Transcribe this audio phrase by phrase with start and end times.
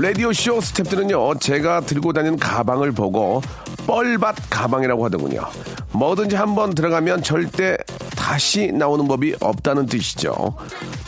[0.00, 3.42] 라디오쇼 스탭들은요, 제가 들고 다니는 가방을 보고
[3.84, 5.40] 뻘밭 가방이라고 하더군요.
[5.90, 7.76] 뭐든지 한번 들어가면 절대
[8.16, 10.54] 다시 나오는 법이 없다는 뜻이죠.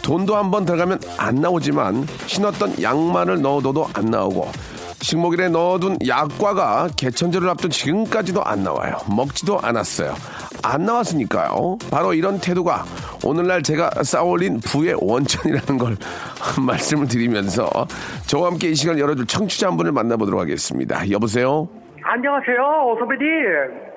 [0.03, 4.51] 돈도 한번 들어가면 안 나오지만 신었던 양말을 넣어둬도 안 나오고
[5.03, 8.97] 식목일에 넣어둔 약과가 개천절을 앞둔 지금까지도 안 나와요.
[9.07, 10.17] 먹지도 않았어요.
[10.63, 11.79] 안 나왔으니까요.
[11.91, 12.85] 바로 이런 태도가
[13.25, 15.97] 오늘날 제가 쌓아올린 부의 원천이라는 걸
[16.65, 17.69] 말씀을 드리면서
[18.27, 21.09] 저와 함께 이 시간 열어줄 청취자 한 분을 만나보도록 하겠습니다.
[21.11, 21.69] 여보세요?
[22.03, 23.90] 안녕하세요, 선배님.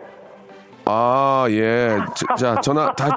[0.86, 1.98] 아, 예.
[2.16, 3.08] 자, 자, 전화, 다,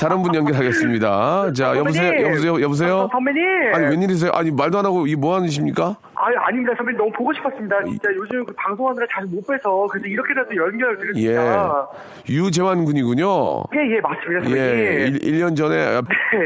[0.00, 1.52] 다른 분 연결하겠습니다.
[1.52, 2.06] 자, 여보세요?
[2.08, 2.26] 선배님.
[2.26, 2.60] 여보세요?
[2.62, 3.00] 여보세요?
[3.00, 3.44] 아, 선배님.
[3.74, 4.30] 아니, 웬일이세요?
[4.32, 5.96] 아니, 말도 안 하고, 이 뭐 하시십니까?
[6.14, 6.96] 아니, 아닙니다, 선배님.
[6.98, 7.84] 너무 보고 싶었습니다.
[7.84, 9.86] 진짜 요즘 그 방송하느라 자주 못 뵈서.
[9.90, 11.34] 그래서 이렇게라도 연결 예.
[11.34, 11.88] 드렸습니다.
[12.28, 13.64] 유재환 군이군요.
[13.74, 14.56] 예, 예, 맞습니다, 선배님.
[14.56, 16.00] 예, 1, 년 전에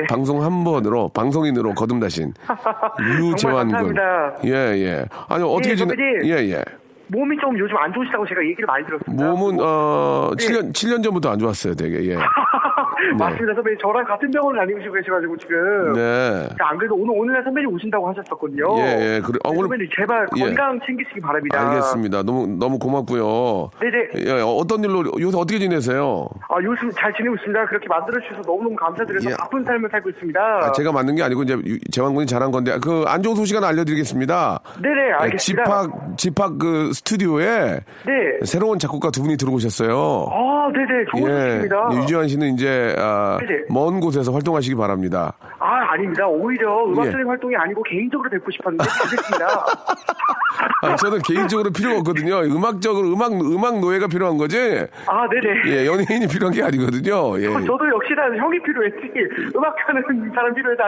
[0.09, 2.33] 방송 한 번으로, 방송인으로 거듭나신
[3.21, 3.95] 유재환 군.
[3.95, 4.35] 감사합니다.
[4.45, 5.05] 예, 예.
[5.29, 5.95] 아니, 어떻게 예, 지내.
[6.25, 6.65] 예, 예.
[7.15, 9.25] 몸이 좀 요즘 안 좋으시다고 제가 얘기를 많이 들었습니다.
[9.25, 10.45] 몸은, 어, 네.
[10.47, 12.17] 7년, 7년 전부터 안 좋았어요, 되게, 예.
[13.19, 13.79] 맞습니다, 선배님.
[13.81, 15.93] 저랑 같은 병원을 다니시고 계셔가지고 지금.
[15.95, 16.49] 네.
[16.61, 18.65] 안 그래도 오늘, 오늘날 선배님 오신다고 하셨었거든요.
[18.79, 19.21] 예, 예.
[19.21, 19.39] 그래.
[19.45, 20.41] 어, 오늘- 선배님 제발 예.
[20.45, 21.61] 건강 챙기시기 바랍니다.
[21.69, 22.23] 알겠습니다.
[22.23, 23.71] 너무, 너무 고맙고요.
[23.81, 24.29] 네네.
[24.29, 26.27] 예, 어떤 일로, 요새 어떻게 지내세요?
[26.49, 27.67] 아, 요즘 잘 지내고 있습니다.
[27.67, 29.35] 그렇게 만들어 주셔서 너무너무 감사드려서 예.
[29.37, 30.41] 바쁜 삶을 살고 있습니다.
[30.41, 33.69] 아, 제가 만든 게 아니고 이제 유- 재환군이 잘한 건데 그 안 좋은 소식 하나
[33.69, 34.61] 알려드리겠습니다.
[34.83, 35.65] 네네, 예, 알겠습니다.
[35.65, 38.13] 집합 집합 그 스튜디오에 네.
[38.45, 40.27] 새로운 작곡가 두 분이 들어오셨어요.
[40.31, 41.05] 아, 네네.
[41.13, 41.89] 좋은 소식입니다.
[41.93, 43.39] 예, 유지환 씨는 이제 아.
[43.69, 45.33] 먼 곳에서 활동하시기 바랍니다.
[45.59, 46.27] 아, 아닙니다.
[46.27, 47.29] 오히려 음악적인 예.
[47.29, 49.67] 활동이 아니고 개인적으로 뵙고 싶었는데 잘됐습니다.
[50.83, 52.41] 아, 저는 개인적으로 필요가 없거든요.
[52.43, 54.57] 음악적으로 음악 음악 노예가 필요한 거지.
[55.07, 55.63] 아, 네네.
[55.67, 57.41] 예, 연예인이 필요한 게 아니거든요.
[57.41, 57.47] 예.
[57.49, 59.13] 어, 저도 역시나 형이 필요했지.
[59.57, 60.83] 음악하는 사람 필요해서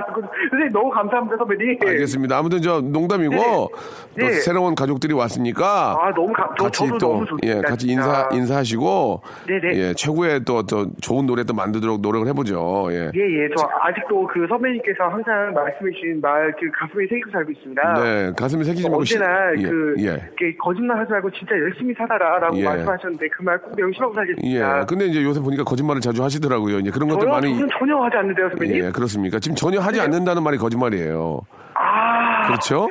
[0.50, 1.78] 선생님 너무 감사합니다, 선배님.
[1.82, 2.38] 알겠습니다.
[2.38, 3.40] 아무튼 저 농담이고 네.
[3.42, 4.32] 또 네.
[4.40, 7.24] 새로운 가족들이 왔으니까 아, 너무 감, 저, 같이 또.
[7.42, 7.86] 예, 같이.
[7.88, 9.78] 인사 인사하시고 네네.
[9.78, 12.86] 예, 최고의 또, 또 좋은 노래 또 만들도록 노력을 해보죠.
[12.90, 13.10] 예.
[13.14, 13.48] 예, 예.
[13.56, 17.94] 저 아직도 그 선배님께서 항상 말씀해주신 말, 그 가슴에 새기고 살고 있습니다.
[18.02, 20.02] 네, 가슴에 새기지 말고 시- 언제나 예, 그 예.
[20.04, 22.64] 이렇게 거짓말 하지 말고 진짜 열심히 살아라라고 예.
[22.64, 24.14] 말씀하셨는데 그 말 꼭 명심하고 예.
[24.14, 24.86] 살겠습니다.
[24.86, 26.78] 근데 이제 요새 보니까 거짓말을 자주 하시더라고요.
[26.80, 27.26] 이제 그런 것들?
[27.28, 28.84] 많이 저는 전혀 하지 않는데요, 선배님.
[28.84, 29.38] 예, 그렇습니까?
[29.38, 30.04] 지금 전혀 하지 네.
[30.04, 31.40] 않는다는 말이 거짓말이에요.
[31.74, 32.88] 아, 그렇죠?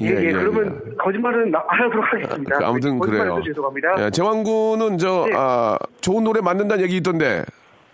[0.00, 2.58] 예, 예, 그러면 거짓말은 나- 안 하도록 하겠습니다.
[2.58, 3.40] 그 아무튼 그래요.
[3.44, 4.04] 죄송합니다.
[4.06, 5.32] 예, 재환군은 저 네.
[5.36, 7.44] 아, 좋은 노래 만든다는 얘기 있던데.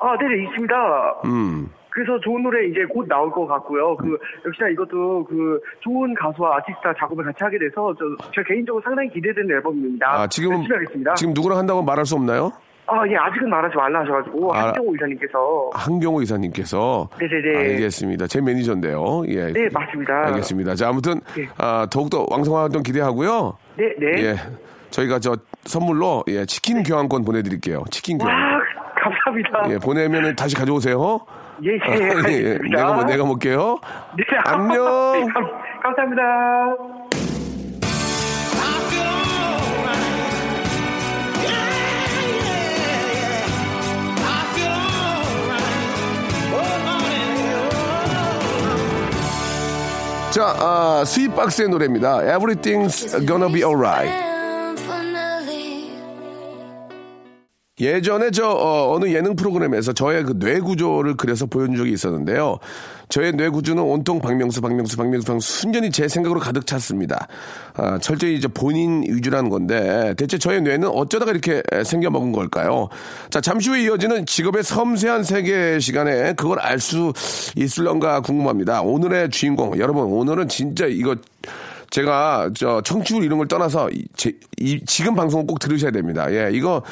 [0.00, 1.21] 아, 네네, 있습니다.
[1.27, 1.71] 음.
[1.91, 3.97] 그래서 좋은 노래 이제 곧 나올 것 같고요.
[3.97, 4.16] 그,
[4.47, 9.50] 역시나 이것도 그 좋은 가수와 아티스트와 작업을 같이 하게 돼서 저, 저 개인적으로 상당히 기대되는
[9.56, 10.06] 앨범입니다.
[10.09, 11.15] 아, 열심히 하겠습니다.
[11.15, 12.53] 지금 누구랑 한다고 말할 수 없나요?
[12.87, 14.66] 아, 예, 아직은 말하지 말라 하셔가지고, 아.
[14.69, 15.71] 한정호 이사님께서.
[15.75, 17.59] 한경호 이사님께서 네네네.
[17.75, 18.27] 알겠습니다.
[18.27, 19.25] 제 매니저인데요.
[19.28, 19.53] 예.
[19.53, 20.27] 네, 맞습니다.
[20.27, 20.75] 알겠습니다.
[20.75, 21.49] 자, 아무튼 네.
[21.59, 23.56] 아, 더욱더 왕성한 활동 기대하고요.
[23.77, 24.06] 네, 네.
[24.25, 24.34] 예.
[24.91, 27.84] 저희가 저 선물로 예, 치킨 교환권 보내드릴게요.
[27.91, 28.59] 치킨 와, 교환권.
[29.00, 29.71] 감사합니다.
[29.71, 31.21] 예, 보내면 다시 가져오세요.
[31.65, 32.77] 예, 예, 아, 예, 알겠습니다.
[32.77, 33.78] 내가 뭐 내가 먹게요.
[34.16, 35.28] 네, 안녕.
[35.33, 35.47] 감,
[35.83, 36.22] 감사합니다.
[50.30, 52.21] 자, 아, 스윗박스의 노래입니다.
[52.21, 54.29] Everything's gonna be alright.
[57.80, 62.59] 예전에 저 어, 느 예능 프로그램에서 저의 그 뇌 구조를 그려서 보여준 적이 있었는데요.
[63.09, 67.27] 저의 뇌 구조는 온통 박명수, 박명수, 박명수, 박명수 순전히 제 생각으로 가득 찼습니다.
[67.74, 72.88] 아, 철저히 이제 본인 위주라는 건데 대체 저의 뇌는 어쩌다가 이렇게 생겨 먹은 걸까요?
[73.30, 77.12] 자 잠시 후에 이어지는 직업의 섬세한 세계 시간에 그걸 알 수
[77.56, 78.80] 있을런가 궁금합니다.
[78.80, 81.15] 오늘의 주인공 여러분 오늘은 진짜 이거
[81.91, 86.33] 제가 저 청취율 이런 걸 떠나서 이, 제, 이, 지금 방송을 꼭 들으셔야 됩니다.
[86.33, 86.83] 예, 이거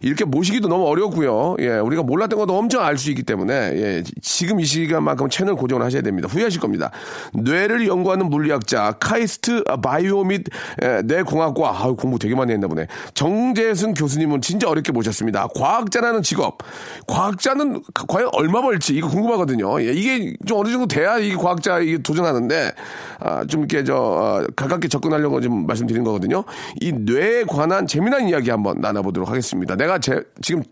[0.00, 1.56] 이렇게 모시기도 너무 어렵고요.
[1.60, 5.84] 예, 우리가 몰랐던 것도 엄청 알 수 있기 때문에 예, 지금 이 시간만큼 채널 고정을
[5.84, 6.28] 하셔야 됩니다.
[6.30, 6.90] 후회하실 겁니다.
[7.34, 10.44] 뇌를 연구하는 물리학자 카이스트 바이오 및
[10.82, 12.86] 예, 뇌공학과 아, 공부 되게 많이 했나 보네.
[13.12, 15.48] 정재승 교수님은 진짜 어렵게 모셨습니다.
[15.54, 16.58] 과학자라는 직업.
[17.06, 19.82] 과학자는 과연 얼마 벌지 이거 궁금하거든요.
[19.82, 22.72] 예, 이게 좀 어느 정도 돼야 이게 과학자 이게 도전하는데
[23.20, 26.44] 아, 좀 이렇게 저 어, 가깝게 접근하려고 좀 말씀드린 거거든요.
[26.80, 29.76] 이 뇌에 관한 재미난 이야기 한번 나눠보도록 하겠습니다.
[29.76, 30.62] 내가 제, 지금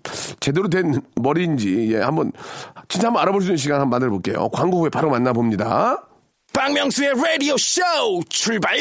[0.41, 2.33] 제대로 된 머리인지 예, 한번
[2.89, 4.49] 진짜 한번 알아볼 수 있는 시간 한번 만들어 볼게요.
[4.51, 6.07] 광고 후에 바로 만나봅니다.
[6.53, 7.83] 박명수의 라디오 쇼
[8.29, 8.77] 출발!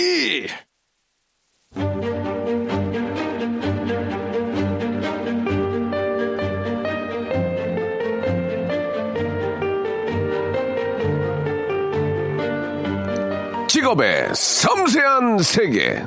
[13.84, 16.02] 직업의 섬세한 세계.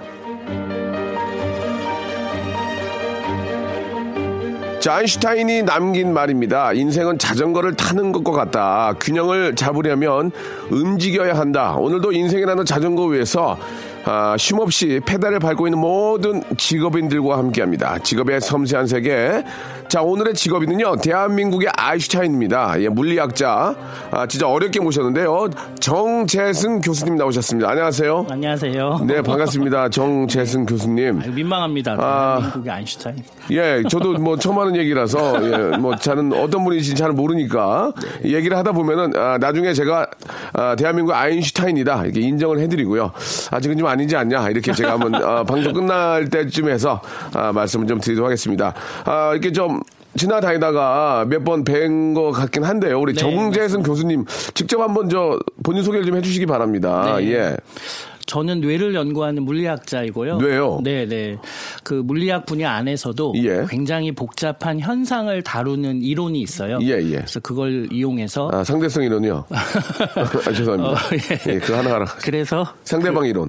[4.81, 6.73] 자, 아인슈타인이 남긴 말입니다.
[6.73, 8.95] 인생은 자전거를 타는 것과 같다.
[8.99, 10.31] 균형을 잡으려면
[10.71, 11.75] 움직여야 한다.
[11.77, 13.59] 오늘도 인생이라는 자전거 위에서
[14.09, 17.99] 아, 쉼없이 페달을 밟고 있는 모든 직업인들과 함께합니다.
[17.99, 19.43] 직업의 섬세한 세계.
[19.89, 22.81] 자, 오늘의 직업인은요, 대한민국의 아인슈타인입니다.
[22.83, 23.75] 예, 물리학자.
[24.13, 25.49] 아, 진짜 어렵게 모셨는데요.
[25.81, 27.69] 정재승 교수님 나오셨습니다.
[27.69, 28.27] 안녕하세요.
[28.31, 29.01] 안녕하세요.
[29.07, 29.89] 네, 반갑습니다.
[29.91, 31.21] 정재승 교수님.
[31.23, 31.97] 아유, 민망합니다.
[31.99, 32.37] 아.
[32.39, 33.17] 대한민국의 아인슈타인.
[33.51, 35.43] 예, 저도 뭐 처음 하는 얘기라서,
[35.73, 37.93] 예, 뭐 저는 어떤 분인지 잘 모르니까
[38.25, 40.07] 얘기를 하다 보면은, 아, 나중에 제가,
[40.53, 42.05] 아, 대한민국 아인슈타인이다.
[42.05, 43.11] 이렇게 인정을 해드리고요.
[43.51, 44.51] 아직은 좀 아니지 않냐.
[44.51, 47.01] 이렇게 제가 한번, 아, 방송 끝날 때쯤 해서,
[47.35, 48.75] 아, 말씀을 좀 드리도록 하겠습니다.
[49.05, 49.81] 아, 이렇게 좀,
[50.17, 52.99] 지나다니다가 몇 번 뵌 것 같긴 한데요.
[52.99, 57.17] 우리 네, 정재승 교수님 직접 한번 저 본인 소개를 좀 해주시기 바랍니다.
[57.19, 57.33] 네.
[57.33, 57.57] 예.
[58.27, 60.39] 저는 뇌를 연구하는 물리학자이고요.
[60.39, 60.81] 뇌요?
[60.83, 61.37] 네, 네.
[61.85, 63.65] 그 물리학 분야 안에서도 예.
[63.69, 66.79] 굉장히 복잡한 현상을 다루는 이론이 있어요.
[66.83, 67.17] 예, 예.
[67.17, 69.45] 그래서 그걸 이용해서 아, 상대성 이론이요.
[69.51, 70.91] 아, 죄송합니다.
[70.91, 71.53] 어, 예.
[71.55, 71.59] 예.
[71.59, 72.07] 그거 하나 하라.
[72.21, 73.49] 그래서 상대방 이론.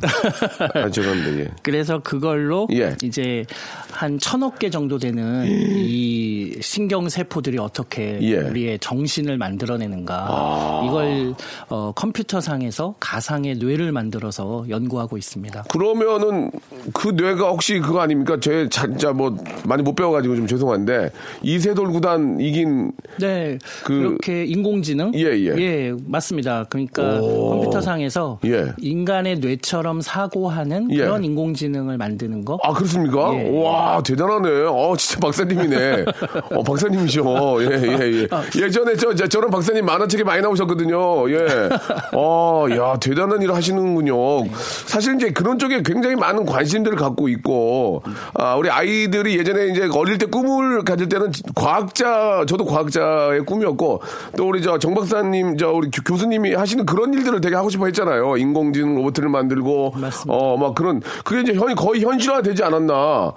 [0.75, 1.39] 아, 죄송합니다.
[1.39, 1.47] 예.
[1.63, 2.95] 그래서 그걸로 예.
[3.03, 3.43] 이제
[3.91, 8.37] 한 천억 개 정도 되는 이 신경 세포들이 어떻게 예.
[8.37, 11.33] 우리의 정신을 만들어내는가 이걸
[11.69, 15.63] 어, 컴퓨터 상에서 가상의 뇌를 만들어서 연구하고 있습니다.
[15.69, 16.51] 그러면은
[16.93, 18.37] 그 뇌가 혹시 그거 아닙니까?
[18.39, 19.35] 제 진짜 뭐
[19.65, 21.11] 많이 못 배워가지고 좀 죄송한데
[21.41, 25.93] 이세돌 구단 이긴 네, 그- 그, 렇게 인공지능, 예, 예.
[26.05, 26.65] 맞습니다.
[26.69, 27.49] 그러니까 오.
[27.49, 28.67] 컴퓨터 상에서 예.
[28.79, 30.97] 인간의 뇌처럼 사고하는 예.
[30.97, 32.57] 그런 인공지능을 만드는 거.
[32.63, 33.33] 아 그렇습니까?
[33.35, 33.49] 예.
[33.63, 34.49] 와 대단하네.
[34.67, 36.05] 어 진짜 박사님이네.
[36.51, 37.57] 어 박사님이셔.
[37.61, 38.43] 예예 예, 아.
[38.55, 41.29] 예전에 저, 저 저런 박사님 만화책에 많이 나오셨거든요.
[41.31, 41.69] 예.
[42.15, 44.43] 어야 대단한 일을 하시는군요.
[44.85, 48.01] 사실 이제 그런 쪽에 굉장히 많은 관심들을 갖고 있고
[48.33, 54.01] 아 우리 아이들이 예전에 이제 어릴 때 꿈을 가질 때는 과학자 저도 과학자의 꿈이었고
[54.37, 57.85] 또 우리 저 정 박사님 저 우리 교- 교수님이 하시는 그런 일들을 되게 하고 싶어
[57.85, 58.37] 했잖아요.
[58.37, 59.93] 인공지능 로봇을 만들고.
[60.27, 63.31] 어 막 그런 그게 이제 현 거의 현실화 되지 않았나.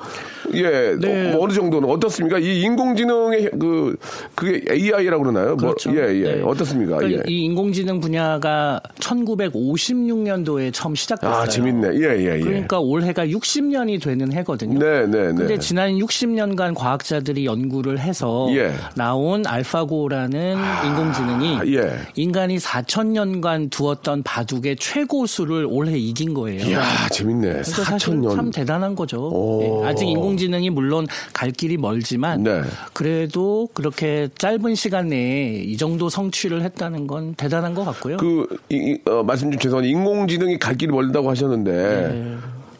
[0.54, 0.96] 예.
[0.98, 1.30] 네.
[1.30, 2.38] 어, 뭐 어느 정도는 어떻습니까?
[2.38, 3.96] 이 인공지능의 그
[4.34, 5.56] 그게 AI라고 그러나요?
[5.56, 5.90] 그렇죠.
[5.90, 6.36] 뭐, 예, 예.
[6.36, 6.42] 네.
[6.42, 6.96] 어떻습니까?
[6.96, 7.32] 그러니까 예.
[7.32, 11.34] 이 인공지능 분야가 1956년도에 처음 시작 됐어요.
[11.34, 11.88] 아, 재밌네.
[11.94, 12.40] 예, 예, 예.
[12.40, 14.78] 그러니까 올해가 60년이 되는 해거든요.
[14.78, 15.34] 네, 네, 네.
[15.34, 18.72] 근데 지난 60년간 과학자들이 연구를 해서 예.
[18.94, 21.98] 나온 알파고라는 인공지능이 예.
[22.16, 26.64] 인간이 4천년간 두었던 바둑의 최고 수를 올해 이긴 거예요.
[26.64, 27.52] 이야, 재밌네.
[27.52, 28.36] 그래서 사실 4천 년.
[28.36, 29.28] 참 대단한 거죠.
[29.32, 29.82] 오.
[29.84, 32.62] 예, 아직 인공지능이 물론 갈 길이 멀지만 네.
[32.92, 38.16] 그래도 그렇게 짧은 시간 내에 이 정도 성취를 했다는 건 대단한 것 같고요.
[38.18, 42.36] 그, 이, 이, 어, 말씀 좀 죄송한데, 인공지능이 갈 길이 멀 다고 하셨는데, 네.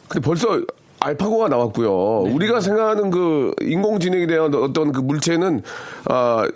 [0.07, 0.61] 근데 벌써
[0.99, 2.23] 알파고가 나왔고요.
[2.27, 2.33] 네.
[2.33, 5.63] 우리가 생각하는 그 인공지능에 대한 어떤 그 물체는,
[6.05, 6.47] 아,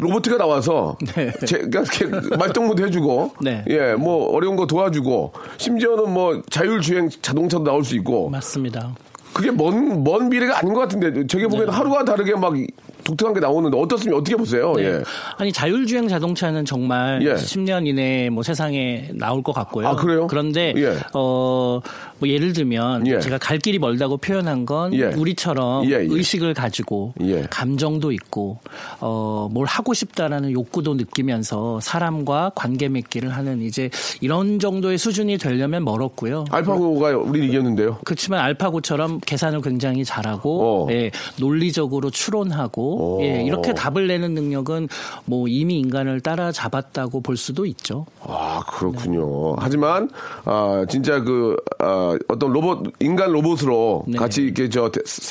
[0.00, 1.30] 로봇가 나와서, 네.
[1.46, 3.64] 제, 그러니까 이렇게 말동무도 해주고, 네.
[3.68, 8.94] 예, 뭐 어려운 거 도와주고, 심지어는 뭐 자율주행 자동차도 나올 수 있고, 맞습니다.
[9.34, 11.72] 그게 먼, 먼 미래가 아닌 것 같은데, 저게 보면 네.
[11.72, 12.54] 하루가 다르게 막
[13.04, 14.18] 독특한 게 나오는데 어떻습니까?
[14.18, 14.72] 어떻게 보세요?
[14.76, 14.84] 네.
[14.84, 15.02] 예.
[15.38, 17.34] 아니 자율주행 자동차는 정말 예.
[17.34, 19.88] 10년 이내에 뭐 세상에 나올 것 같고요.
[19.88, 20.26] 아, 그래요?
[20.26, 20.96] 그런데 예.
[21.14, 21.80] 어,
[22.20, 23.18] 뭐 예를 들면 예.
[23.18, 25.06] 제가 갈 길이 멀다고 표현한 건 예.
[25.06, 26.06] 우리처럼 예, 예.
[26.08, 27.42] 의식을 가지고 예.
[27.50, 28.58] 감정도 있고
[29.00, 35.84] 어, 뭘 하고 싶다라는 욕구도 느끼면서 사람과 관계 맺기를 하는 이제 이런 정도의 수준이 되려면
[35.84, 36.44] 멀었고요.
[36.50, 37.98] 알파고가 우리 이겼는데요.
[38.04, 40.92] 그렇지만 알파고처럼 계산을 굉장히 잘하고 어.
[40.92, 43.22] 예, 논리적으로 추론하고 어.
[43.22, 44.88] 예, 이렇게 답을 내는 능력은
[45.24, 48.06] 뭐 이미 인간을 따라잡았다고 볼 수도 있죠.
[48.22, 49.56] 아, 그렇군요.
[49.58, 50.10] 하지만,
[50.44, 54.14] 아, 진짜 그, 아, 어떤 로봇, 인간 로봇으로 네.
[54.14, 54.18] 음.
[54.18, 54.90] 같이 이렇게 저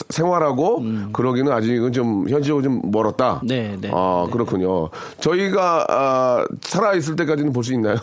[0.09, 0.83] 생활하고
[1.13, 3.41] 그러기는 아직은 좀 현실적으로 좀 멀었다.
[3.43, 3.89] 네, 네.
[3.93, 4.89] 아, 그렇군요.
[5.19, 7.95] 저희가, 아, 살아 있을 때까지는 볼 수 있나요?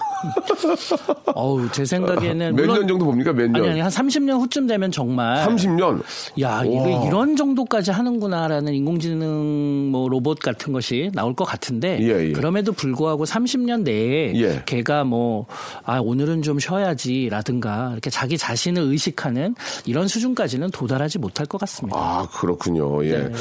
[1.35, 3.33] 어우, 제 생각에는 몇 년 정도 봅니까?
[3.33, 3.57] 몇 년?
[3.63, 6.03] 아니 아니 한 30년 후쯤 되면 정말 30년?
[6.41, 12.33] 야, 이거 이런 정도까지 하는구나라는 인공지능 뭐 로봇 같은 것이 나올 것 같은데 예, 예.
[12.33, 14.63] 그럼에도 불구하고 30년 내에 예.
[14.67, 15.47] 걔가 뭐
[15.85, 19.55] 아, 오늘은 좀 쉬어야지라든가 이렇게 자기 자신을 의식하는
[19.85, 21.99] 이런 수준까지는 도달하지 못할 것 같습니다.
[21.99, 23.05] 아, 그렇군요.
[23.05, 23.19] 예.
[23.19, 23.33] 네.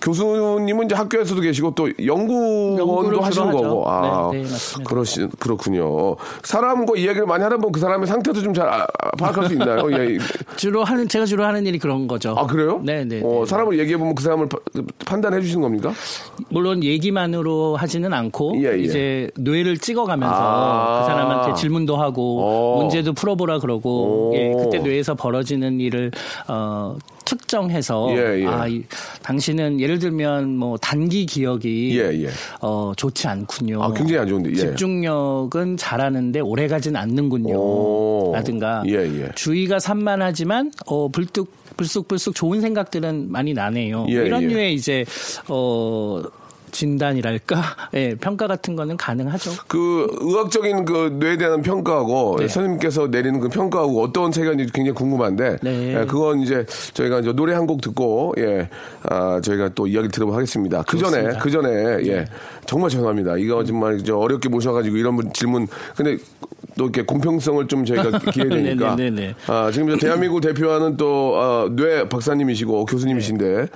[0.00, 3.50] 교수님은 이제 학교에서도 계시고 또 연구원도 하시는.
[3.50, 3.88] 거고.
[3.88, 4.48] 아, 네, 네.
[4.84, 6.16] 그러시, 그렇군요.
[6.42, 8.86] 사람과 이야기를 많이 하다 보면 그 사람의 상태도 좀잘 아,
[9.18, 9.90] 파악할 수 있나요?
[9.92, 10.18] 예.
[10.56, 12.34] 주로 하는 제가 주로 하는 일이 그런 거죠.
[12.36, 12.80] 아, 그래요?
[12.82, 13.20] 네, 네.
[13.24, 13.46] 어, 네.
[13.46, 14.58] 사람을 얘기해 보면 그 사람을 파-
[15.04, 15.92] 판단해 주시는 겁니까?
[16.48, 18.78] 물론 얘기만으로 하지는 않고 예, 예.
[18.78, 21.00] 이제 뇌를 찍어가면서 아.
[21.00, 22.76] 그 사람한테 질문도 하고 어.
[22.80, 24.34] 문제도 풀어보라 그러고 오.
[24.34, 26.10] 예, 그때 뇌에서 벌어지는 일을
[26.48, 28.46] 어, 특정해서 예, 예.
[28.46, 28.82] 아, 이,
[29.22, 32.28] 당신은 예를 들면 뭐 단기 기억이 예, 예.
[32.60, 33.82] 어, 좋지 않군요.
[33.82, 34.56] 아, 굉장히 안 좋은데, 예.
[34.56, 37.56] 집중력은 잘하는데 오래 가진 않는군요.
[37.56, 38.32] 오.
[38.34, 39.30] 라든가 예, 예.
[39.34, 44.06] 주의가 산만하지만 어, 불뚝 불쑥불쑥 좋은 생각들은 많이 나네요.
[44.08, 44.46] 예, 이런 예.
[44.48, 45.04] 류의 이제
[45.48, 46.22] 어
[46.70, 47.62] 진단이랄까,
[47.94, 49.52] 예, 평가 같은 거는 가능하죠.
[49.68, 52.48] 그 의학적인 그 뇌에 대한 평가하고 네.
[52.48, 56.00] 선생님께서 내리는 그 평가하고 어떤 차이가 있는지 굉장히 궁금한데 네.
[56.00, 58.68] 예, 그건 이제 저희가 이제 노래 한 곡 듣고 예
[59.02, 60.82] 아, 저희가 또 이야기 들어보도록 하겠습니다.
[60.88, 61.38] 그 전에.
[61.40, 61.68] 그 전에
[62.08, 62.24] 예
[62.66, 63.36] 정말 죄송합니다.
[63.36, 66.16] 이거 정말 이제 어렵게 모셔가지고 이런 분 질문 근데
[66.78, 69.34] 또 이렇게 공평성을 좀 저희가 기회 되니까 네, 네, 네, 네.
[69.46, 73.66] 아, 지금 대한민국 대표하는 또, 어, 뇌 박사님이시고 교수님이신데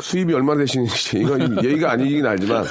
[0.00, 2.64] 수입이 얼마나 되시는지 이건 예의가 아니긴 알지만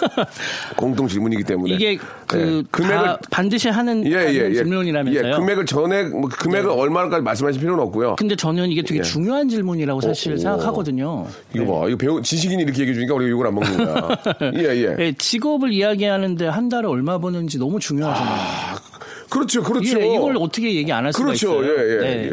[0.75, 1.97] 공통 질문이기 때문에 이게
[2.27, 4.53] 그 예, 다 반드시 하는, 예, 예, 하는 예.
[4.53, 5.21] 질문이라면서요.
[5.21, 5.29] 네.
[5.29, 8.15] 예, 금액을 전액 뭐 금액을 얼마까지 말씀하실 필요는 없고요.
[8.17, 9.03] 근데 저는 이게 되게 예.
[9.03, 10.37] 중요한 질문이라고 사실 오.
[10.37, 11.27] 생각하거든요.
[11.53, 14.17] 이거 봐, 이거 배우 지식인이 이렇게 얘기해 주니까 우리가 욕을 안 먹는 거야.
[14.57, 14.95] 예, 예.
[14.99, 18.90] 예, 직업을 이야기하는데 한 달에 얼마 버는지 너무 중요하잖아요.
[19.31, 19.99] 그렇죠, 그렇죠.
[20.01, 21.63] 예, 이걸 어떻게 얘기 안 할 수가 그렇죠.
[21.63, 21.73] 있어요?
[21.79, 22.25] 예, 예, 네.
[22.25, 22.31] 예.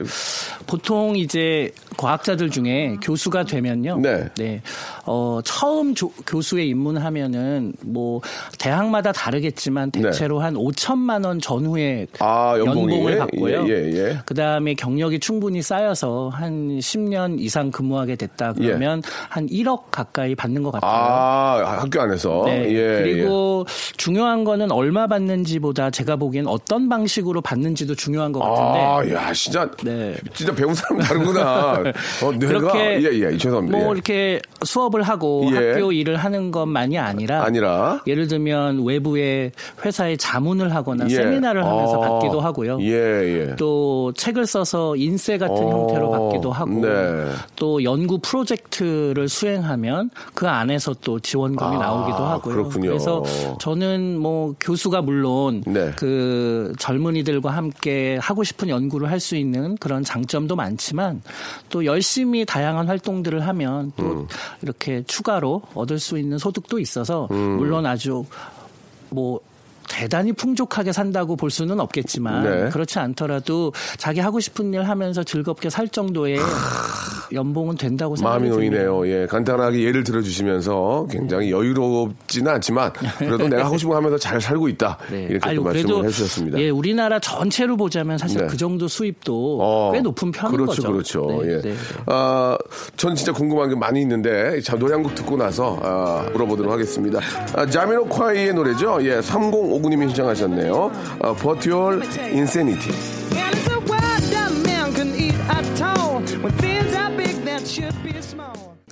[0.67, 4.01] 보통 이제 과학자들 중에 교수가 되면요.
[4.37, 4.61] 네.
[5.11, 8.21] 어, 처음 조- 교수에 입문하면은 뭐
[8.59, 12.19] 대학마다 다르겠지만 대체로 한 5천만 원 전후에 네.
[12.21, 12.55] 아?
[12.59, 13.65] 연봉을 받고요.
[13.69, 14.19] 예, 예, 예.
[14.27, 20.73] 그다음에 경력이 충분히 쌓여서 한 10년 이상 근무하게 됐다 그러면 한 1억 가까이 받는 것
[20.73, 20.91] 같아요.
[20.91, 20.95] 예.
[20.95, 22.43] 아, 학교 안에서.
[22.45, 22.71] 네.
[22.73, 23.65] 예, 그리고
[23.97, 29.15] 중요한 거는 얼마 받는지보다 제가 보기엔 어떤 방식으로 받는지도 중요한 것 같은데.
[29.15, 30.15] 아, 야, 진짜, 네.
[30.35, 31.73] 진짜 배운 사람 다르구나.
[32.23, 33.79] 어, 내가, 그렇게 예, 예, 죄송합니다.
[33.79, 33.93] 뭐 예.
[33.93, 35.73] 이렇게 수업을 하고 예.
[35.73, 38.01] 학교 일을 하는 것만이 아니라 아니라.
[38.07, 39.53] 예를 들면 외부의
[39.85, 41.15] 회사에 자문을 하거나 예.
[41.15, 42.79] 세미나를 하면서 아, 받기도 하고요.
[42.81, 42.93] 예,
[43.51, 43.57] 예.
[43.57, 47.27] 또 책을 써서 인쇄 같은 어, 형태로 받기도 하고 네.
[47.57, 52.55] 또 연구 프로젝트를 수행하면 그 안에서 또 지원금이 아, 나오기도 하고요.
[52.55, 52.93] 그렇군요.
[52.93, 53.23] 래서
[53.61, 55.93] 저는 뭐 교수가 물론 네.
[55.97, 61.23] 그 젊은이들과 함께 하고 싶은 연구를 할 수 있는 그런 장점도 많지만
[61.71, 64.27] 또 열심히 다양한 활동들을 하면 또 음.
[64.63, 67.57] 이렇게 추가로 얻을 수 있는 소득도 있어서 음.
[67.59, 68.25] 물론 아주
[69.11, 69.41] 뭐
[69.89, 72.69] 대단히 풍족하게 산다고 볼 수는 없겠지만 네.
[72.71, 76.39] 그렇지 않더라도 자기 하고 싶은 일 하면서 즐겁게 살 정도의
[77.33, 78.85] 연봉은 된다고 마음이 생각이 듭니다.
[78.85, 79.09] 놓이네요.
[79.23, 84.69] 예, 간단하게 예를 들어주시면서 굉장히 여유롭지는 않지만 그래도 내가 하고 싶은 거 하면서 잘 살고
[84.69, 84.99] 있다.
[85.11, 85.27] 네.
[85.31, 86.59] 이렇게 아유, 또 말씀을 해주셨습니다.
[86.59, 88.47] 예, 우리나라 전체로 보자면 사실 네.
[88.47, 91.27] 그 정도 수입도 어, 꽤 높은 편인 그렇죠, 거죠.
[91.27, 91.43] 그렇죠.
[91.43, 91.61] 네, 예.
[91.61, 91.75] 네.
[92.07, 92.57] 아,
[92.97, 97.21] 전 진짜 궁금한 게 많이 있는데, 자, 노래 한 곡 듣고 나서, 아, 물어보도록 하겠습니다.
[97.55, 98.99] 아, 자미로콰이의 노래죠.
[99.03, 99.21] 예,
[99.79, 100.91] 3059님이 신청하셨네요.
[101.23, 102.91] 아, 버티올 인세니티.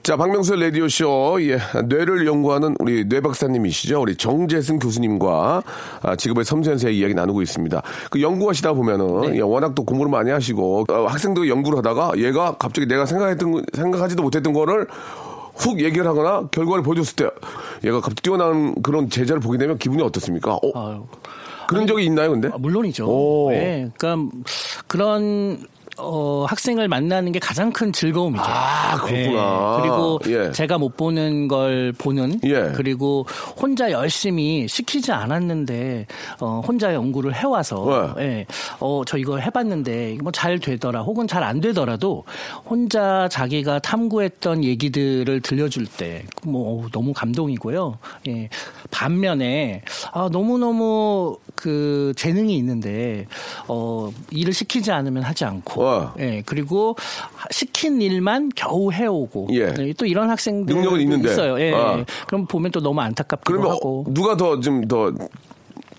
[0.03, 4.01] 자, 박명수의 라디오쇼, 예, 뇌를 연구하는 우리 뇌 박사님이시죠.
[4.01, 5.63] 우리 정재승 교수님과
[6.03, 7.83] 아, 직업의 섬세한세의 이야기 나누고 있습니다.
[8.11, 9.37] 그 연구하시다 보면은, 네.
[9.39, 13.63] 예, 워낙 또 공부를 많이 하시고, 어, 학생들 연구를 하다가 얘가 갑자기 내가 생각했던, 거-
[13.75, 14.87] 생각하지도 못했던 거를
[15.57, 17.29] 훅 얘기를 하거나 결과를 보여줬을 때
[17.85, 20.55] 얘가 갑자기 뛰어나는 그런 제자를 보게 되면 기분이 어떻습니까?
[20.55, 21.07] 어, 아유,
[21.67, 22.49] 그런 적이 있나요, 근데?
[22.49, 23.07] 아, 물론이죠.
[23.07, 23.51] 오.
[23.51, 24.37] 네, 그러니까
[24.87, 25.59] 그런
[25.99, 28.45] 어, 학생을 만나는 게 가장 큰 즐거움이죠.
[28.47, 29.77] 아, 그렇구나.
[29.77, 30.53] 네, 그리고 예.
[30.53, 32.73] 제가 못 보는 걸 보는 예.
[32.75, 33.27] 그리고
[33.57, 36.07] 혼자 열심히 시키지 않았는데
[36.41, 38.47] 어, 혼자 연구를 해 와서 예.
[38.81, 42.25] 어, 저 이거 해 봤는데 뭐 잘 되더라 혹은 잘 안 되더라도
[42.65, 47.99] 혼자 자기가 탐구했던 얘기들을 들려줄 때 뭐 너무 감동이고요.
[48.29, 48.49] 예.
[48.91, 53.27] 반면에 아, 너무너무 그 재능이 있는데
[53.69, 56.15] 어, 일을 시키지 않으면 하지 않고 와.
[56.19, 56.97] 예, 그리고
[57.51, 59.73] 시킨 일만 겨우 해오고 예.
[59.73, 61.31] 네, 또 이런 학생들 능력은 있는데.
[61.31, 61.61] 있어요.
[61.61, 61.99] 예, 아.
[61.99, 62.05] 예.
[62.27, 64.05] 그럼 보면 또 너무 안타깝기도 그러면 하고.
[64.07, 65.13] 어, 누가 더 좀 더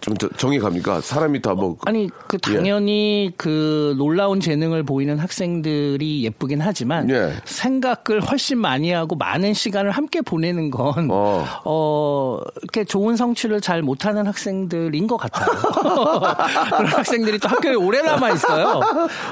[0.02, 1.02] 좀 정이 갑니까?
[1.02, 1.78] 사람이 다 뭐.
[1.86, 7.34] 아니 그 당연히 그 놀라운 재능을 보이는 학생들이 예쁘긴 하지만 예.
[7.46, 11.46] 생각을 훨씬 많이 하고 많은 시간을 함께 보내는 건 어.
[11.66, 12.40] 어.
[12.62, 15.48] 이렇게 좋은 성취를 잘 못하는 학생들인 것 같아요.
[16.70, 18.82] 그런 학생들이 또 학교에 오래 남아 있어요.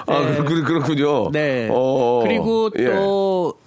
[0.08, 0.36] 아, 예.
[0.38, 1.32] 그, 그, 그렇군요.
[1.32, 1.70] 네.
[1.72, 2.88] 어, 그리고 예.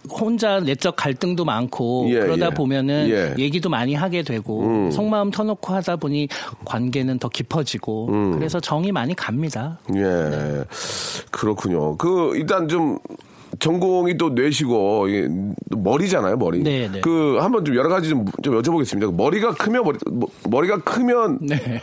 [0.08, 2.50] 또 혼자 내적 갈등도 많고 예, 그러다 예.
[2.50, 3.14] 보면은 예.
[3.14, 3.34] 음.
[3.38, 6.28] 얘기도 많이 하게 되고 속마음 터놓고 하다 보니
[6.64, 8.32] 관계는 더 깊어지고 음.
[8.32, 9.78] 그래서 정이 많이 갑니다.
[9.94, 10.64] 예.
[11.30, 11.96] 그렇군요.
[11.96, 12.98] 그, 일단 좀,
[13.60, 15.06] 전공이 또 뇌시고,
[15.70, 16.62] 머리잖아요, 머리.
[16.62, 17.00] 네, 네.
[17.00, 19.12] 그, 한번 좀 여러 가지 좀, 좀 여쭤보겠습니다.
[19.14, 21.80] 머리가 크면, 머리, 뭐, 머리가 크면, 네.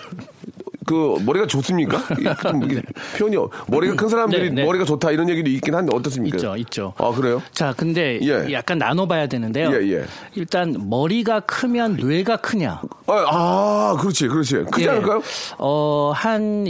[0.85, 1.97] 그, 머리가 좋습니까?
[2.63, 2.81] 이게
[3.17, 3.37] 표현이,
[3.67, 4.65] 머리가 큰 사람들이 네, 네.
[4.65, 6.37] 머리가 좋다 이런 얘기도 있긴 한데 어떻습니까?
[6.37, 6.93] 있죠, 있죠.
[6.97, 7.41] 아, 그래요?
[7.51, 8.51] 자, 근데 예.
[8.53, 9.71] 약간 나눠봐야 되는데요.
[9.73, 10.05] 예, 예.
[10.35, 12.81] 일단 머리가 크면 뇌가 크냐?
[13.07, 14.65] 아, 아, 그렇지, 그렇지.
[14.71, 14.89] 크지 예.
[14.89, 15.21] 않을까요?
[15.57, 16.65] 어, 한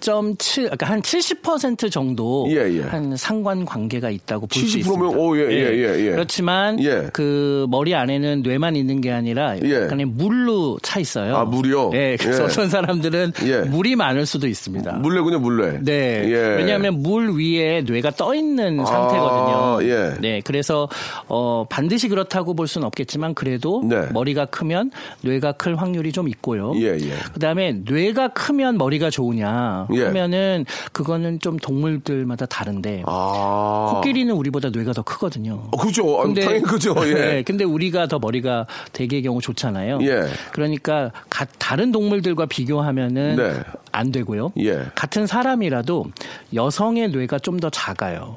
[0.00, 2.82] 0.7, 그러니까 한 70% 정도 예, 예.
[2.82, 4.98] 한 상관 관계가 있다고 볼수70% 있습니다.
[4.98, 6.10] 면, 오, 예, 예, 예, 예.
[6.10, 7.08] 그렇지만 예.
[7.12, 9.82] 그 머리 안에는 뇌만 있는 게 아니라 예.
[9.84, 11.36] 약간의 물로 차 있어요.
[11.36, 11.90] 아, 물이요?
[11.90, 12.46] 네, 그래서 예.
[12.46, 13.60] 어떤 사람들은 예.
[13.62, 14.92] 물이 많을 수도 있습니다.
[14.92, 15.80] 물레군요, 물레.
[15.82, 16.24] 네.
[16.26, 16.36] 예.
[16.56, 19.78] 왜냐하면 물 위에 뇌가 떠 있는 상태거든요.
[19.82, 20.14] 예.
[20.20, 20.40] 네.
[20.44, 20.88] 그래서
[21.28, 24.06] 어 반드시 그렇다고 볼 수는 없겠지만 그래도 네.
[24.12, 24.90] 머리가 크면
[25.22, 26.72] 뇌가 클 확률이 좀 있고요.
[26.76, 27.12] 예, 예.
[27.32, 30.04] 그다음에 뇌가 크면 머리가 좋으냐 예.
[30.04, 33.92] 하면은 그거는 좀 동물들마다 다른데 아.
[33.94, 35.68] 코끼리는 우리보다 뇌가 더 크거든요.
[35.70, 36.20] 어, 그죠.
[36.20, 36.94] 아, 당연히 그죠.
[37.08, 37.14] 예.
[37.14, 39.98] 네, 근데 우리가 더 머리가 대개의 경우 좋잖아요.
[40.02, 40.26] 예.
[40.52, 43.52] 그러니까 가- 다른 동물들과 비교하면은 네.
[43.92, 44.52] 안 되고요.
[44.58, 44.82] 예.
[44.94, 46.06] 같은 사람이라도
[46.54, 48.36] 여성의 뇌가 좀 더 작아요.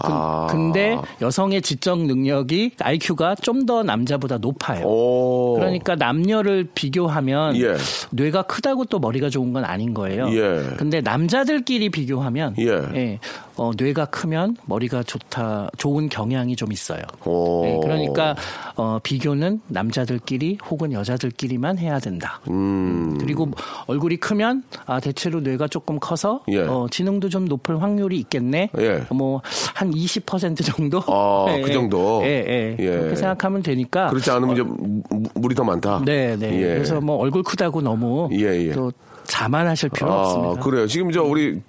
[0.00, 0.46] 그- 아.
[0.50, 4.86] 근데 여성의 지적 능력이 IQ가 좀 더 남자보다 높아요.
[4.86, 5.54] 오.
[5.56, 7.74] 그러니까 남녀를 비교하면 예.
[8.12, 10.28] 뇌가 크다고 또 머리가 좋은 건 아닌 거예요.
[10.30, 10.62] 예.
[10.78, 13.18] 근데 남자들끼리 비교하면 예.
[13.58, 17.02] 어, 뇌가 크면 머리가 좋다 좋은 경향이 좀 있어요.
[17.24, 17.62] 오.
[17.64, 18.36] 네, 그러니까
[18.76, 22.40] 어, 비교는 남자들끼리 혹은 여자들끼리만 해야 된다.
[22.48, 23.18] 음.
[23.20, 23.50] 그리고
[23.88, 26.60] 얼굴이 크면 아 대체로 뇌가 조금 커서 예.
[26.60, 28.70] 어, 지능도 좀 높을 확률이 있겠네.
[28.78, 29.04] 예.
[29.10, 31.02] 뭐한 20% 정도.
[31.08, 32.20] 아, 예, 그 정도?
[32.22, 32.76] 예, 예.
[32.78, 32.84] 예.
[32.98, 34.08] 그렇게 생각하면 되니까.
[34.10, 35.02] 그렇지 않으면 이제 무-
[35.34, 36.02] 물이 더 많다.
[36.04, 36.52] 네, 네.
[36.54, 36.74] 예.
[36.74, 38.72] 그래서 뭐 얼굴 크다고 너무 예, 예.
[38.72, 38.92] 또
[39.28, 40.62] 자만하실 필요 아, 없습니다.
[40.62, 40.86] 그래요.
[40.86, 41.60] 지금 저 우리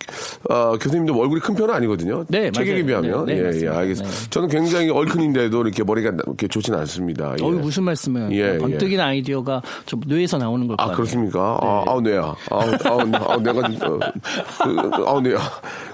[0.50, 2.26] 어, 교수님도 얼굴이 큰 편은 아니거든요.
[2.30, 3.02] 네, 체격에 맞아요.
[3.02, 3.26] 비하면.
[3.26, 3.68] 네, 네, 예, 예.
[3.68, 4.16] 알겠습니다.
[4.16, 4.30] 네.
[4.30, 7.36] 저는 굉장히 얼큰인데도 이렇게 머리가 이렇게 좋지는 않습니다.
[7.40, 7.44] 예.
[7.44, 11.60] 어이 무슨 말씀을 예, 번뜩이는 아이디어가 좀 뇌에서 나오는 걸 아, 그렇습니까?
[11.62, 11.68] 네.
[11.68, 12.36] 아, 아우, 뇌야.
[12.50, 14.00] 아우, 아우, 아우, 내가, 좀, 어,
[14.64, 15.38] 그, 아우, 뇌야.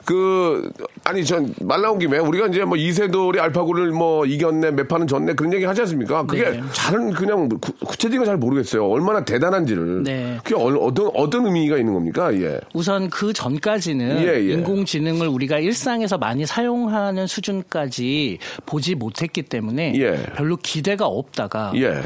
[0.06, 0.70] 그,
[1.04, 5.34] 아니, 전, 말 나온 김에, 우리가 이제 뭐 이세돌이 알파고를 뭐 이겼네, 몇 판은 졌네,
[5.34, 6.24] 그런 얘기 하지 않습니까?
[6.24, 6.62] 그게 네.
[6.74, 8.86] 잘은 그냥 구, 구체적인 걸잘 모르겠어요.
[8.88, 10.04] 얼마나 대단한지를.
[10.04, 10.38] 네.
[10.44, 12.32] 그게 얼- 어떤, 어떤 의미가 있는 겁니까?
[12.36, 12.60] 예.
[12.74, 14.54] 우선 그 전까지는 예, 예.
[14.54, 20.24] 인공지능을 우리가 일상에서 많이 사용하는 수준까지 보지 못했기 때문에 예.
[20.36, 22.02] 별로 기대가 없다가 예.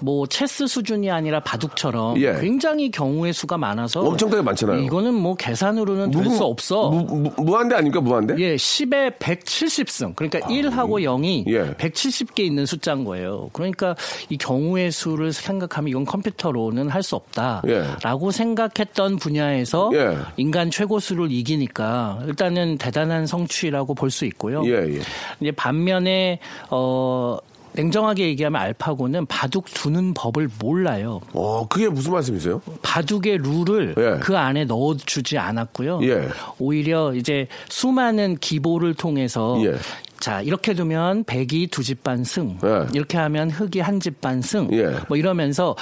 [0.00, 2.34] 뭐 체스 수준이 아니라 바둑처럼 예.
[2.40, 4.80] 굉장히 경우의 수가 많아서 엄청나게 많잖아요.
[4.80, 6.90] 이거는 뭐 계산으로는 될 수 없어.
[6.90, 8.00] 무, 무, 무한대 아닙니까?
[8.00, 8.34] 무한대?
[8.38, 10.14] 예, 10에 170승.
[10.14, 11.72] 그러니까 1하고 0이 아, 예.
[11.74, 13.50] 170개 있는 숫자인 거예요.
[13.52, 13.96] 그러니까
[14.28, 20.16] 이 경우의 수를 생각하면 이건 컴퓨터로는 할 수 없다라고 생각했던 분야에서 예.
[20.36, 24.62] 인간 최고수를 이기니까 일단은 대단한 성취라고 볼 수 있고요.
[24.66, 25.00] 예, 예.
[25.40, 27.38] 이제 반면에 어
[27.82, 31.20] 냉정하게 얘기하면 알파고는 바둑 두는 법을 몰라요.
[31.32, 32.60] 어, 그게 무슨 말씀이세요?
[32.82, 34.18] 바둑의 룰을 예.
[34.20, 36.00] 그 안에 넣어주지 않았고요.
[36.02, 36.28] 예.
[36.58, 39.76] 오히려 이제 수많은 기보를 통해서 예.
[40.18, 42.86] 자 이렇게 두면 백이 두 집 반 승, 예.
[42.92, 44.96] 이렇게 하면 흑이 한 집 반 승, 예.
[45.06, 45.76] 뭐 이러면서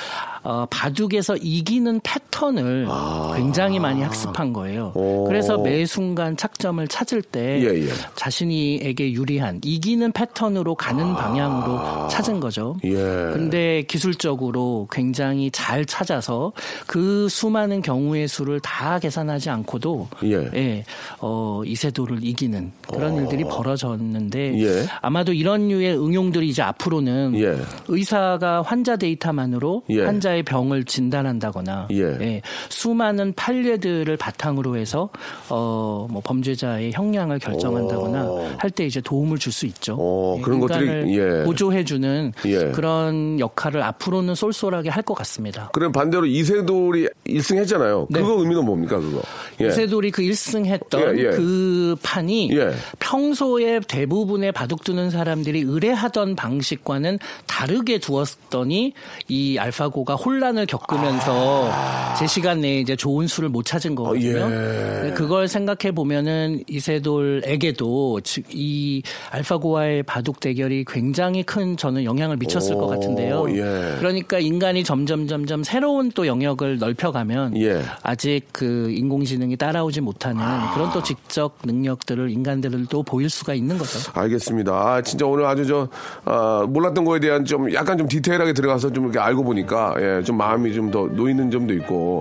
[0.46, 2.87] 어, 바둑에서 이기는 패턴을
[3.35, 4.92] 굉장히 많이 학습한 거예요.
[4.94, 4.98] 아.
[4.98, 5.24] 오.
[5.24, 7.88] 그래서 매 순간 착점을 찾을 때 예, 예.
[8.14, 12.76] 자신이에게 유리한 이기는 패턴으로 가는 방향으로 찾은 거죠.
[12.76, 12.87] 아.
[12.87, 12.92] 예.
[12.92, 16.52] 근데 기술적으로 굉장히 잘 찾아서
[16.87, 20.85] 그 수많은 경우의 수를 다 계산하지 않고도 예.
[21.18, 24.87] 어, 이세도를 이기는 그런 일들이 벌어졌는데 예.
[25.02, 27.56] 아마도 이런 류의 응용들이 이제 앞으로는 예.
[27.88, 30.04] 의사가 환자 데이터만으로 예.
[30.37, 32.42] 환자의 병을 진단한다거나 예.
[32.68, 35.09] 수많은 판례들을 바탕으로 해서
[35.49, 39.96] 어, 뭐 범죄자의 형량을 결정한다거나 할 때 이제 도움을 줄 수 있죠.
[39.96, 41.44] 오, 예, 그런 것들이, 예.
[41.44, 42.70] 보조해주는 예.
[42.72, 45.70] 그런 역할을 앞으로는 쏠쏠하게 할 것 같습니다.
[45.72, 48.09] 그럼 반대로 이세돌이 1승 했잖아요.
[48.11, 48.20] 네.
[48.20, 49.22] 그거 의미는 뭡니까, 그거?
[49.61, 49.68] 예.
[49.68, 51.31] 이세돌이 그 1승 했던 예, 예.
[51.31, 52.72] 그 판이 예.
[52.99, 58.92] 평소에 대부분의 바둑 두는 사람들이 의뢰하던 방식과는 다르게 두었더니
[59.29, 61.70] 이 알파고가 혼란을 겪으면서
[62.18, 64.44] 제 시간 내에 이제 좋은 수를 못 찾은 거거든요.
[64.44, 65.06] 아.
[65.06, 65.10] 예.
[65.12, 72.78] 그걸 생각해 보면은 이세돌에게도 즉 이 알파고와의 바둑 대결이 굉장히 큰 저는 영향을 미쳤을 오,
[72.78, 73.46] 것 같은데요.
[73.50, 73.96] 예.
[73.98, 77.82] 그러니까 인간이 점점 점점 새로운 또 영역을 넓혀가면 예.
[78.02, 80.42] 아직 그 인공지능이 따라오지 못하는
[80.74, 84.10] 그런 또 직접 능력들을 인간들도 보일 수가 있는 거죠.
[84.14, 84.72] 알겠습니다.
[84.72, 85.88] 아, 진짜 오늘 아주 저,
[86.24, 90.36] 아, 몰랐던 거에 대한 좀 약간 좀 디테일하게 들어가서 좀 이렇게 알고 보니까, 예, 좀
[90.36, 92.20] 마음이 좀 더 놓이는 점도 있고.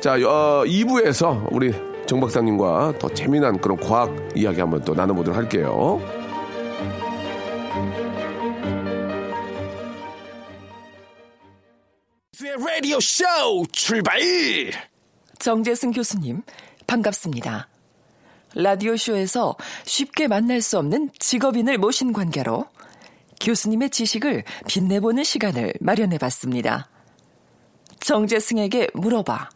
[0.00, 1.72] 자, 어, 2부에서 우리
[2.06, 6.00] 정 박사님과 더 재미난 그런 과학 이야기 한번 또 나눠보도록 할게요.
[12.80, 13.24] 라디오 쇼
[13.72, 14.18] 출발!
[15.38, 16.42] 정재승 교수님,
[16.86, 17.68] 반갑습니다.
[18.54, 22.66] 라디오쇼에서 쉽게 만날 수 없는 직업인을 모신 관계로
[23.40, 26.88] 교수님의 지식을 빛내보는 시간을 마련해 봤습니다.
[28.00, 29.48] 정재승에게 물어봐.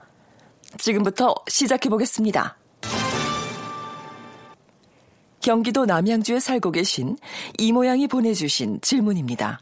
[0.78, 2.56] 지금부터 시작해 보겠습니다.
[5.40, 7.18] 경기도 남양주에 살고 계신
[7.58, 9.60] 이모양이 보내주신 질문입니다.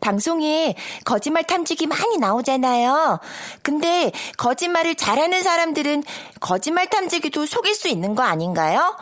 [0.00, 3.18] 방송에 거짓말 탐지기 많이 나오잖아요.
[3.62, 6.04] 근데 거짓말을 잘하는 사람들은
[6.40, 8.96] 거짓말 탐지기도 속일 수 있는 거 아닌가요?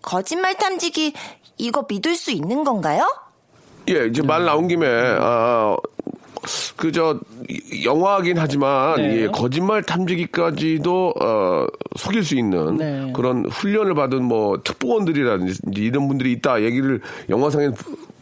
[0.00, 1.12] 거짓말 탐지기
[1.58, 3.06] 이거 믿을 수 있는 건가요?
[3.88, 5.76] 예, 이제 말 나온 김에, 아,
[6.76, 7.18] 그 저
[7.84, 9.22] 영화긴 하지만 네.
[9.22, 13.12] 예, 거짓말 탐지기까지도 어, 속일 수 있는 네.
[13.14, 17.00] 그런 훈련을 받은 뭐 특보원들이라든지 이런 분들이 있다 얘기를
[17.30, 17.70] 영화상에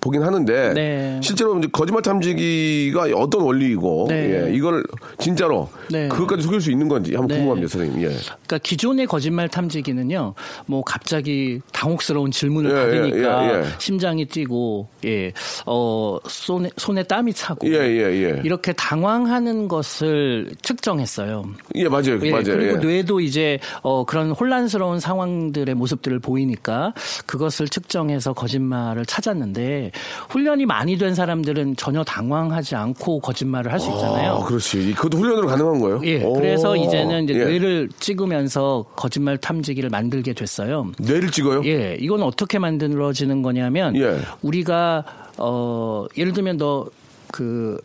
[0.00, 1.20] 보긴 하는데 네.
[1.22, 4.48] 실제로 이제 거짓말 탐지기가 어떤 원리이고 네.
[4.48, 4.82] 예, 이걸
[5.18, 6.08] 진짜로 네.
[6.08, 7.34] 그것까지 속일 수 있는 건지 한번 네.
[7.36, 8.02] 궁금합니다, 선생님.
[8.02, 8.06] 예.
[8.08, 10.34] 그러니까 기존의 거짓말 탐지기는요,
[10.66, 13.64] 뭐 갑자기 당혹스러운 질문을 예, 받으니까 예, 예, 예.
[13.78, 15.32] 심장이 뛰고, 예,
[15.66, 18.40] 어 손에 손에 땀이 차고, 예, 예, 예.
[18.44, 21.44] 이렇게 당황하는 것을 측정했어요.
[21.74, 22.44] 예, 맞아요, 예, 맞아요.
[22.44, 22.86] 그리고 예.
[22.86, 26.94] 뇌도 이제 어, 그런 혼란스러운 상황들의 모습들을 보이니까
[27.26, 29.89] 그것을 측정해서 거짓말을 찾았는데
[30.29, 34.33] 훈련이 많이 된 사람들은 전혀 당황하지 않고 거짓말을 할 수 있잖아요.
[34.33, 34.92] 아, 그렇지.
[34.94, 36.00] 그것도 훈련으로 가능한 거예요?
[36.05, 36.35] 예, 오.
[36.35, 37.44] 그래서 이제는 이제 예.
[37.44, 40.92] 뇌를 찍으면서 거짓말 탐지기를 만들게 됐어요.
[40.98, 41.62] 뇌를 찍어요?
[41.64, 44.18] 예, 이건 어떻게 만들어지는 거냐면 예.
[44.42, 45.05] 우리가
[45.38, 47.81] 어 예를 들면 너그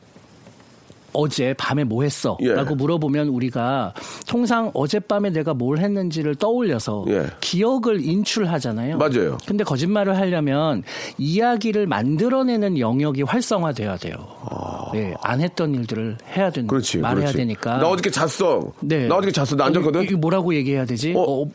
[1.15, 2.37] 어제 밤에 뭐 했어?
[2.41, 2.53] 예.
[2.53, 3.93] 라고 물어보면 우리가
[4.27, 7.25] 통상 어젯밤에 내가 뭘 했는지를 떠올려서 예.
[7.41, 8.97] 기억을 인출하잖아요.
[8.97, 9.37] 맞아요.
[9.47, 10.83] 근데 거짓말을 하려면
[11.17, 14.15] 이야기를 만들어내는 영역이 활성화돼야 돼요.
[14.95, 16.69] 예, 안 했던 일들을 해야 되는 아.
[16.69, 16.99] 그렇지.
[16.99, 17.37] 말해야 그렇지.
[17.37, 17.77] 되니까.
[17.77, 18.71] 나 어저께 잤어.
[18.81, 19.07] 네.
[19.07, 19.55] 나 어저께 잤어.
[19.55, 20.03] 나안 잤거든?
[20.03, 21.13] 이거 뭐라고 얘기해야 되지?
[21.17, 21.45] 어,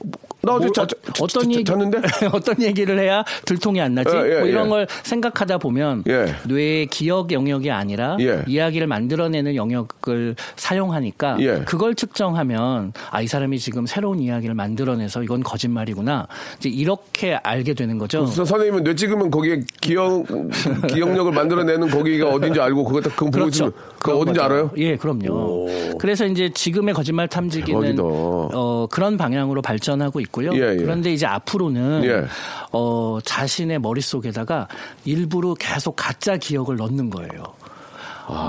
[0.42, 1.98] 나 어제 뭐, 자- 어, 자- 어떤 자- 얘기 잤는데?
[2.33, 4.11] 어떤 얘기를 해야 들통이 안 나지?
[4.16, 4.68] 예, 예, 뭐 이런 예.
[4.70, 6.35] 걸 생각하다 보면 예.
[6.46, 8.42] 뇌의 기억 영역이 아니라 예.
[8.46, 11.62] 이야기를 만들어내는 영역을 사용하니까 예.
[11.66, 16.26] 그걸 측정하면 아 이 사람이 지금 새로운 이야기를 만들어내서 이건 거짓말이구나.
[16.59, 18.24] 이제 이렇게 알게 되는 거죠.
[18.26, 20.24] 선- 선생님은 뇌 찍으면 거기에 기억
[20.88, 23.50] 기억력을 만들어내는 거기가 어딘지 알고 그거 딱 그거 보고 그렇죠.
[23.66, 24.42] 있으면 그거 어딘지 거죠.
[24.42, 24.70] 알아요?
[24.79, 25.66] 예, 그럼요.
[25.98, 27.98] 그래서 이제 지금의 거짓말 탐지기는.
[28.00, 30.55] 어, 그런 방향으로 발전하고 있고 요.
[30.55, 30.77] 예, 예.
[30.77, 32.27] 그런데 이제 앞으로는 예.
[32.73, 34.69] 어, 자신의 머릿속에다가
[35.05, 37.55] 일부러 계속 가짜 기억을 넣는 거예요.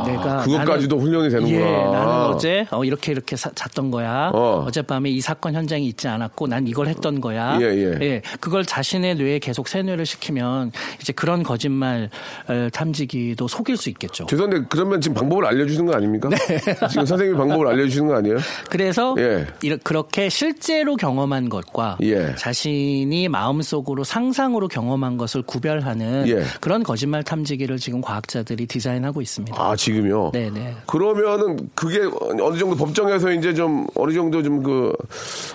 [0.05, 1.59] 내가 그것까지도 훈련이 되는구나.
[1.59, 4.31] 예, 나는 어제 어, 이렇게 이렇게 사- 잤던 거야.
[4.33, 4.65] 어.
[4.67, 4.71] 어.
[4.71, 7.57] 젯밤에이 사건 현장에 있지 않았고 난 이걸 했던 거야.
[7.61, 7.65] 예,
[8.01, 8.21] 예.
[8.39, 12.09] 그걸 자신의 뇌에 계속 세뇌를 시키면 이제 그런 거짓말
[12.47, 14.25] 어, 탐지기도 속일 수 있겠죠.
[14.25, 16.29] 죄송한데 그러면 지금 방법을 알려주시는 거 아닙니까?
[16.89, 18.37] 지금 선생님이 방법을 알려주시는 거 아니에요?
[18.69, 19.47] 그래서 예.
[19.61, 22.35] 이렇- 그렇게 실제로 경험한 것과 예.
[22.35, 26.43] 자신이 마음속으로 상상으로 경험한 것을 구별하는 예.
[26.59, 29.55] 그런 거짓말 탐지기를 지금 과학자들이 디자인하고 있습니다.
[29.61, 30.31] 아 지금요?
[30.31, 30.75] 네네.
[30.87, 31.99] 그러면은 그게
[32.41, 34.93] 어느 정도 법정에서 이제 좀 어느 정도 좀 그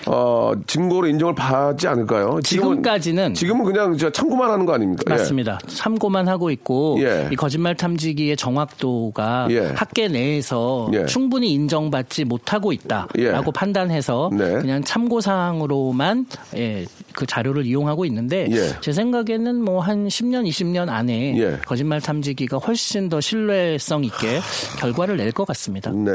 [0.07, 2.37] 어, 증거로 인정을 받지 않을까요?
[2.37, 5.03] 지금은- 지금까지는 지금은 그냥 저 참고만 하는 거 아닙니까?
[5.09, 5.11] 예.
[5.11, 5.59] 맞습니다.
[5.67, 7.29] 참고만 하고 있고 예.
[7.33, 9.73] 이 거짓말 탐지기의 정확도가 예.
[9.77, 11.07] 학계 내에서 예.
[11.07, 13.53] 충분히 인정받지 못하고 있다라고 예.
[13.55, 14.55] 판단해서 네.
[14.55, 16.27] 그냥 참고 사항으로만
[16.57, 16.85] 예,
[17.17, 18.79] 그 자료를 이용하고 있는데 예.
[18.81, 21.59] 제 생각에는 뭐 한 10년, 20년 안에 예.
[21.67, 24.41] 거짓말 탐지기가 훨씬 더 신뢰성 있게
[24.79, 25.91] 결과를 낼 것 같습니다.
[25.91, 26.13] 네.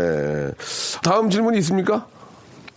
[1.04, 2.08] 다음 질문이 있습니까?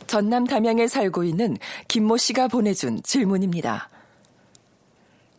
[0.06, 1.56] 전남 담양에 살고 있는
[1.88, 3.88] 김모 씨가 보내준 질문입니다.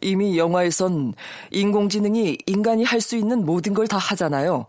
[0.01, 1.13] 이미 영화에선
[1.51, 4.65] 인공지능이 인간이 할 수 있는 모든 걸 다 하잖아요.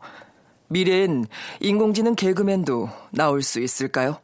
[0.68, 1.26] 미래엔
[1.61, 4.18] 인공지능 개그맨도 나올 수 있을까요?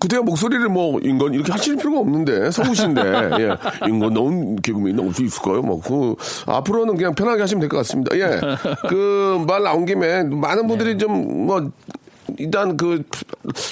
[0.00, 3.00] 구태여 목소리를 뭐 인간 이렇게 하실 필요가 없는데 성우신데
[3.40, 3.56] 예.
[3.88, 5.62] 인간 나온 개그맨이 나올 수 있을까요?
[5.62, 6.16] 뭐그
[6.46, 8.16] 앞으로는 그냥 편하게 하시면 될 것 같습니다.
[8.16, 8.40] 예.
[8.88, 11.70] 그 말 나온 김에 많은 분들이 좀뭐
[12.38, 13.02] 일단 그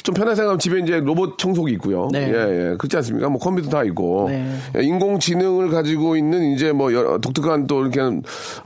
[0.03, 2.09] 좀 편하게 생각하면 집에 이제 로봇 청소기 있고요.
[2.13, 2.29] 네.
[2.29, 2.77] 예, 예.
[2.77, 3.29] 그렇지 않습니까?
[3.31, 4.27] 뭐 컴퓨터 다 있고.
[4.29, 4.55] 네.
[4.77, 8.01] 예, 인공지능을 가지고 있는 이제 뭐 여러 독특한 또 이렇게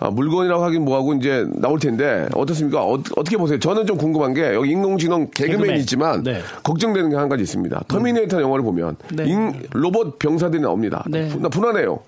[0.01, 2.85] 아, 물건이라고 하긴 뭐하고 이제 나올 텐데 어떻습니까?
[2.85, 3.59] 어, 떻게 보세요?
[3.61, 5.81] 저는 좀 궁금한 게 여기 인공지능 개그맨이 개그맨.
[5.81, 6.41] 있지만 네.
[6.65, 7.85] 걱정되는 게 한 가지 있습니다.
[7.89, 9.25] 터미네이터 영화를 보면 네.
[9.27, 11.05] 인- 로봇 병사들이 나옵니다.
[11.09, 11.31] 네.
[11.39, 11.99] 나 불안해요.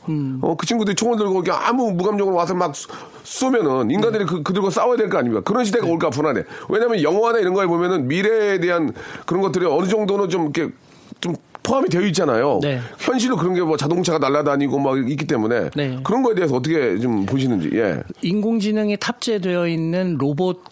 [0.42, 2.90] 어, 그 친구들이 총을 들고 그냥 아무 무감정으로 와서 막 쏘-
[3.24, 5.42] 쏘면은 인간들이 그, 그들과 싸워야 될 거 아닙니까?
[5.44, 6.42] 그런 시대가 올까 불안해.
[6.68, 8.92] 왜냐면 영화나 이런 거에 보면은 미래에 대한
[9.26, 10.72] 그런 것들이 어느 정도는 좀 이렇게
[11.20, 12.60] 좀 포함이 되어 있잖아요.
[12.62, 12.80] 네.
[12.98, 15.98] 현실로 그런 게 뭐 자동차가 날아다니고 막 있기 때문에 네.
[16.02, 17.70] 그런 거에 대해서 어떻게 좀 보시는지.
[17.74, 18.00] 예.
[18.22, 20.62] 인공지능이 탑재되어 있는 로봇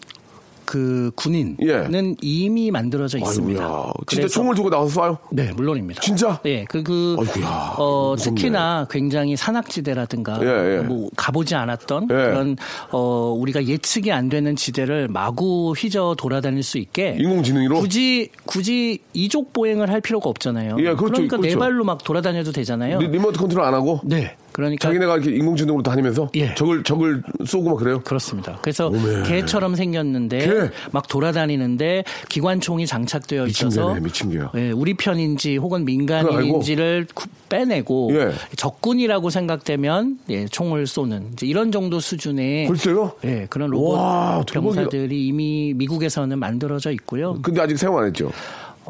[0.67, 2.15] 그 군인은 예.
[2.21, 3.63] 이미 만들어져 있습니다.
[3.63, 3.91] 아이고야.
[4.05, 5.17] 진짜 총을 들고 나와서 쏴요?
[5.31, 6.01] 네, 물론입니다.
[6.01, 6.41] 진짜?
[6.45, 8.35] 예, 그, 그, 아이고야, 어, 무섭네.
[8.35, 10.79] 특히나 굉장히 산악지대라든가, 예, 예.
[10.81, 12.13] 뭐, 가보지 않았던 예.
[12.13, 12.57] 그런,
[12.91, 17.15] 어, 우리가 예측이 안 되는 지대를 마구 휘저 돌아다닐 수 있게.
[17.17, 17.79] 인공지능으로?
[17.79, 20.75] 굳이, 굳이 이족 보행을 할 필요가 없잖아요.
[20.79, 21.55] 예, 그렇죠, 러니까 그렇죠.
[21.55, 22.99] 네 발로 막 돌아다녀도 되잖아요.
[22.99, 24.01] 리, 모트 컨트롤 안 하고?
[24.03, 24.35] 네.
[24.57, 24.87] 그러니까.
[24.87, 26.55] 자기네가 이렇게 인공지능으로 다니면서 예.
[26.55, 28.01] 적을 적을 쏘고 막 그래요.
[28.03, 28.57] 그렇습니다.
[28.63, 29.21] 그래서 오메.
[29.27, 30.71] 개처럼 생겼는데 개?
[30.91, 34.51] 막 돌아다니는데 기관총이 장착되어 미친 있어서 개네, 미친 개야.
[34.55, 38.31] 예, 우리 편인지 혹은 민간인인지를 구- 빼내고 예.
[38.55, 43.11] 적군이라고 생각되면 예, 총을 쏘는 이제 이런 정도 수준의 글쎄요?
[43.25, 44.43] 예, 그런 로봇 와.
[44.51, 47.37] 병사들이 이미 미국에서는 만들어져 있고요.
[47.43, 48.31] 근데 아직 사용 안 했죠.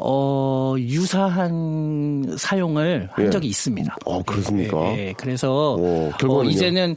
[0.00, 3.30] 어, 유사한 사용을 한 예.
[3.30, 3.96] 적이 있습니다.
[4.04, 4.96] 어, 그렇습니까?
[4.96, 5.14] 예, 예.
[5.16, 6.44] 그래서 오, 어?
[6.44, 6.94] 이제는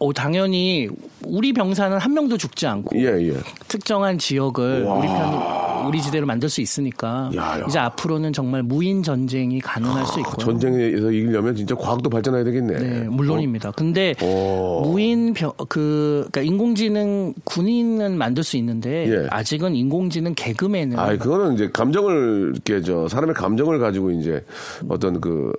[0.00, 0.88] 어, 당연히
[1.24, 3.34] 우리 병사는 한 명도 죽지 않고 예, 예.
[3.68, 4.94] 특정한 지역을 와.
[4.94, 7.64] 우리 편 우리 지대로 만들 수 있으니까 야, 야.
[7.68, 10.36] 이제 앞으로는 정말 무인 전쟁이 가능할 수 있고요.
[10.36, 12.78] 전쟁에서 이기려면 진짜 과학도 발전해야 되겠네.
[12.78, 13.72] 네, 물론입니다.
[13.72, 14.82] 근데 오.
[14.82, 19.26] 무인 병, 그, 그러니까 인공지능 군인은 만들 수 있는데 예.
[19.30, 24.44] 아직은 인공지능 개그맨은 아, 그거는 이제 감정을 이렇게 저 사람의 감정을 가지고 이제
[24.88, 25.52] 어떤 그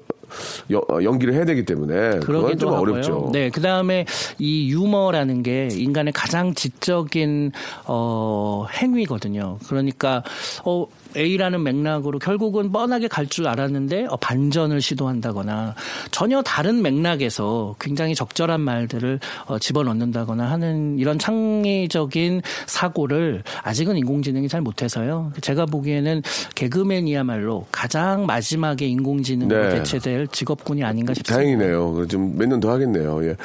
[0.71, 2.91] 여- 어, 연기를 해야 되기 때문에 그건 좀 하고요.
[2.93, 3.29] 어렵죠.
[3.33, 4.05] 네, 그 다음에
[4.39, 7.51] 이 유머라는 게 인간의 가장 지적인
[7.85, 9.57] 어, 행위거든요.
[9.67, 10.23] 그러니까
[10.65, 10.85] 어.
[11.17, 15.75] A라는 맥락으로 결국은 뻔하게 갈 줄 알았는데 어, 반전을 시도한다거나
[16.11, 24.61] 전혀 다른 맥락에서 굉장히 적절한 말들을 어, 집어넣는다거나 하는 이런 창의적인 사고를 아직은 인공지능이 잘
[24.61, 25.31] 못해서요.
[25.41, 26.21] 제가 보기에는
[26.55, 29.75] 개그맨이야말로 가장 마지막에 인공지능으로 네.
[29.77, 31.35] 대체될 직업군이 아닌가 싶습니다.
[31.35, 32.07] 다행이네요.
[32.07, 33.23] 좀 몇 년 더 하겠네요.
[33.25, 33.35] 예.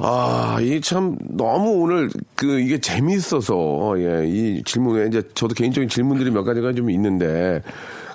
[0.00, 6.30] 아, 이 참 너무 오늘 그 이게 재미있어서 예, 이 질문에 이제 저도 개인적인 질문들이
[6.30, 7.62] 몇 가지가 좀 있는데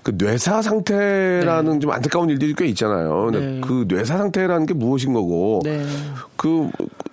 [0.03, 3.29] 그 뇌사 상태라는 좀 안타까운 일들이 꽤 있잖아요.
[3.31, 3.59] 네.
[3.61, 5.83] 그 뇌사 상태라는 게 무엇인 거고 네.
[6.37, 6.69] 그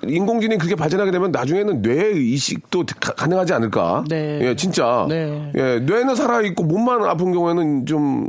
[0.07, 4.05] 인공지능이 그렇게 발전하게 되면 나중에는 뇌 이식도 가, 능하지 않을까?
[4.09, 4.38] 네.
[4.42, 5.07] 예, 진짜.
[5.09, 5.50] 네.
[5.57, 8.29] 예, 뇌는 살아 있고 몸만 아픈 경우에는 좀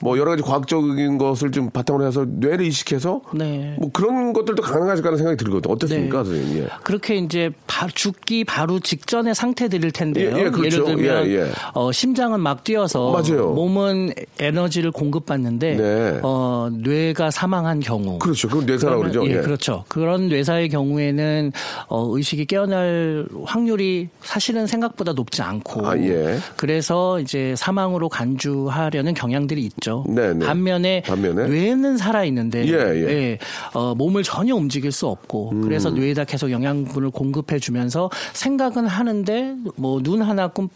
[0.00, 3.76] 뭐 여러 가지 과학적인 것을 좀 바탕으로 해서 뇌를 이식해서 네.
[3.78, 5.72] 뭐 그런 것들도 않은 생각이 들거든요.
[5.72, 6.24] 어떻습니까, 네.
[6.24, 6.62] 선생님?
[6.62, 6.68] 예.
[6.84, 10.36] 그렇게 이제 바- 죽기 바로 직전의 상태들일 텐데요.
[10.36, 10.78] 예, 예, 그렇죠.
[10.78, 11.50] 를 들면 예, 예.
[11.74, 13.52] 어, 심장은 막 뛰어서 맞아요.
[13.52, 16.20] 몸은 에너지를 공급받는데 네.
[16.22, 18.48] 어, 뇌가 사망한 경우 그렇죠.
[18.48, 19.30] 그건 뇌사라고 그러면- 그러죠.
[19.32, 19.42] 예, 예.
[19.42, 19.84] 그렇죠.
[19.88, 21.52] 그런 뇌사의 경우에는
[21.88, 26.38] 어, 의식이 깨어날 확률이 사실은 생각보다 높지 않고 아, 예.
[26.56, 29.87] 그래서 이제 사망으로 간주하려는 경향들이 있죠.
[30.08, 30.46] 네, 네.
[30.46, 31.48] 반면에, 반면에?
[31.48, 33.38] 뇌는 살아 있는데 예, 예.
[33.74, 35.62] 어, 몸을 전혀 움직일 수 없고 음.
[35.62, 40.68] 그래서 뇌에다 계속 영양분을 공급해 주면서 생각은 하는데 뭐 눈 하나 꿈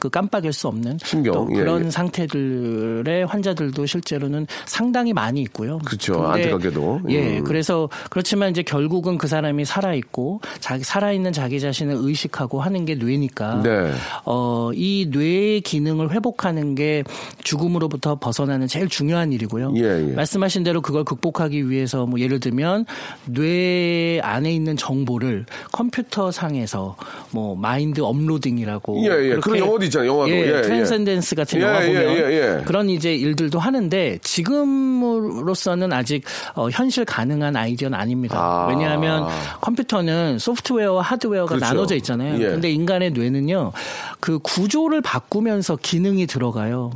[0.00, 1.90] 그 깜빡일 수 없는 신경, 또 예, 그런 예.
[1.90, 5.78] 상태들의 환자들도 실제로는 상당히 많이 있고요.
[5.84, 6.14] 그렇죠.
[6.26, 7.02] 안타깝게도.
[7.10, 7.44] 예, 음.
[7.44, 12.86] 그래서 그렇지만 이제 결국은 그 사람이 살아 있고 자기 살아 있는 자기 자신을 의식하고 하는
[12.86, 13.92] 게 뇌니까 네.
[14.24, 17.04] 어, 이 뇌의 기능을 회복하는 게
[17.44, 19.74] 죽음으로부터 벗어나는 제일 중요한 일이고요.
[19.76, 20.12] 예, 예.
[20.14, 22.86] 말씀하신 대로 그걸 극복하기 위해서 뭐 예를 들면
[23.26, 26.96] 뇌 안에 있는 정보를 컴퓨터 상에서
[27.30, 29.36] 뭐 mind uploading이라고 예, 예.
[29.36, 30.30] 그런 영어도 있잖아요, 영화도.
[30.30, 30.62] 예, 예, 예.
[30.62, 32.62] 트랜센던스 같은 예, 영화 예, 보면 예, 예.
[32.64, 36.24] 그런 이제 일들도 하는데 지금으로서는 아직
[36.54, 38.36] 어, 현실 가능한 아이디어는 아닙니다.
[38.38, 38.66] 아.
[38.68, 39.26] 왜냐하면
[39.60, 41.64] 컴퓨터는 소프트웨어와 하드웨어가 그렇죠.
[41.64, 42.42] 나눠져 있잖아요.
[42.42, 42.48] 예.
[42.50, 43.72] 근데 인간의 뇌는요,
[44.20, 46.90] 그 구조를 바꾸면서 기능이 들어가요.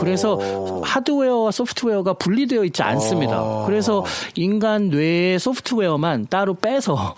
[0.00, 0.38] 그래서
[0.82, 3.36] 하드웨어와 소프트웨어가 분리되어 있지 않습니다.
[3.36, 3.64] 아.
[3.66, 4.04] 그래서
[4.34, 7.14] 인간 뇌의 소프트웨어만 따로 빼서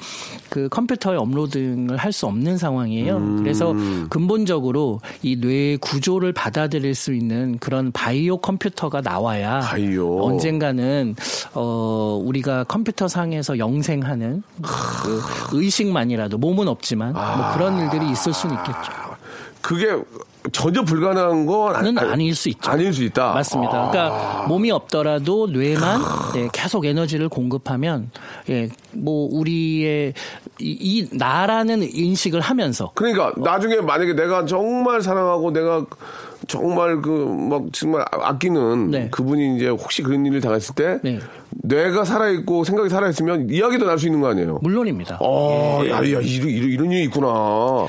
[0.50, 3.16] 그 컴퓨터에 업로딩을 할 수 없는 상황이에요.
[3.18, 3.36] 음.
[3.42, 3.74] 그래서
[4.08, 10.24] 근본적으로 이 뇌의 구조를 받아들일 수 있는 그런 바이오 컴퓨터가 나와야 바이오.
[10.24, 11.14] 언젠가는
[11.54, 17.36] 어 우리가 컴퓨터 상에서 영생하는 그 의식만이라도 몸은 없지만 아.
[17.36, 18.92] 뭐 그런 일들이 있을 수는 있겠죠.
[19.60, 19.96] 그게
[20.52, 22.70] 전혀 불가능한 건 아니- 는 아닐 수 있죠.
[22.70, 23.32] 아닐 수 있다.
[23.34, 23.90] 맞습니다.
[23.90, 26.00] 그러니까 몸이 없더라도 뇌만
[26.36, 28.10] 예, 계속 에너지를 공급하면
[28.50, 30.14] 예, 뭐 우리의
[30.60, 35.84] 이, 이 나라는 인식을 하면서 그러니까 나중에 만약에 내가 정말 사랑하고 내가
[36.46, 37.10] 정말 그
[37.48, 39.08] 막 정말 아끼는 네.
[39.10, 41.18] 그분이 이제 혹시 그런 일을 당했을 때 네.
[41.62, 44.58] 뇌가 살아 있고 생각이 살아 있으면 이야기도 날 수 있는 거 아니에요.
[44.62, 45.18] 물론입니다.
[45.20, 45.90] 어, 예.
[45.90, 47.86] 야, 야, 이런, 이런, 이런 일이 있구나.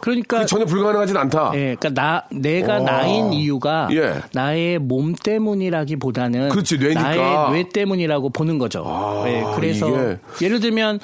[0.00, 1.52] 그러니까 전혀 불가능하진 않다.
[1.54, 2.80] 예, 그러니까 나 내가 어.
[2.80, 4.14] 나인 이유가 예.
[4.32, 7.02] 나의 몸 때문이라기보다는 그렇지, 뇌니까.
[7.02, 8.84] 나의 뇌 때문이라고 보는 거죠.
[8.86, 10.18] 아, 예, 그래서 이게.
[10.42, 11.00] 예를 들면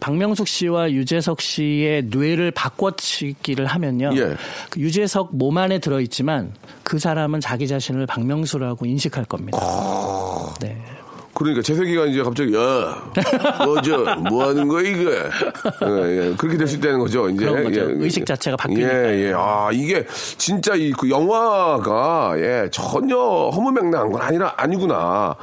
[0.00, 4.10] 박명숙 씨와 유재석 씨의 뇌를 바꿔치기를 하면요.
[4.16, 4.36] 예.
[4.70, 9.58] 그 유재석 몸 안에 들어 있지만 그 사람은 자기 자신을 박명수라고 인식할 겁니다.
[9.60, 10.54] 아.
[10.60, 10.76] 네.
[11.38, 13.00] 그러니까 재석이가 이제 갑자기 야,
[13.64, 15.04] 뭐저 뭐 하는 거야 이게?
[15.86, 16.34] 예, 예.
[16.36, 17.28] 그렇게 될 수 있다는 거죠.
[17.30, 17.80] 이제 거죠.
[17.80, 18.88] 예, 의식 자체가 바뀌니까.
[19.14, 19.32] 예, 예.
[19.36, 20.04] 아 이게
[20.36, 25.36] 진짜 이 그 영화가 예 전혀 허무맹랑한 건 아니라 아니구나.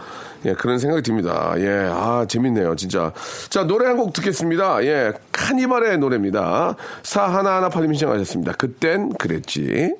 [0.45, 1.55] 예, 그런 생각이 듭니다.
[1.57, 3.11] 예, 아, 재밌네요, 진짜.
[3.49, 4.83] 자, 노래 한 곡 듣겠습니다.
[4.85, 6.75] 예, 카니발의 노래입니다.
[7.01, 8.51] 사 하나하나 팔님 신청하셨습니다.
[8.53, 9.95] 그땐 그랬지.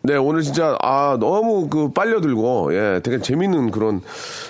[0.00, 4.00] 네, 오늘 진짜, 아, 너무 그 빨려들고, 예, 되게 재밌는 그런,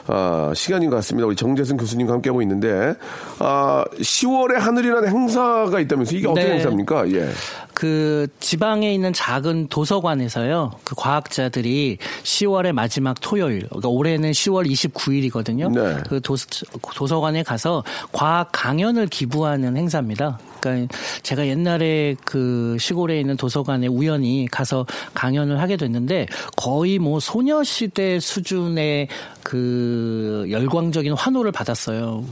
[0.07, 1.27] 아, 시간인 것 같습니다.
[1.27, 2.95] 우리 정재승 교수님과 함께하고 있는데,
[3.39, 6.53] 아, 10월에 하늘이라는 행사가 있다면서 이게 어떤 네.
[6.53, 7.11] 행사입니까?
[7.13, 7.29] 예.
[7.73, 10.73] 그 지방에 있는 작은 도서관에서요.
[10.85, 15.73] 그 과학자들이 10월의 마지막 토요일, 그러니까 올해는 10월 29일이거든요.
[15.73, 16.03] 네.
[16.09, 16.47] 그 도서,
[16.95, 20.39] 도서관에 가서 과학 강연을 기부하는 행사입니다.
[20.61, 24.85] 그러니까 제가 옛날에 그 시골에 있는 도서관에 우연히 가서
[25.15, 29.09] 강연 을 하게 됐는데 거의 뭐 소녀시대 수준의
[29.49, 32.23] 그 열광적인 환호를 받았어요.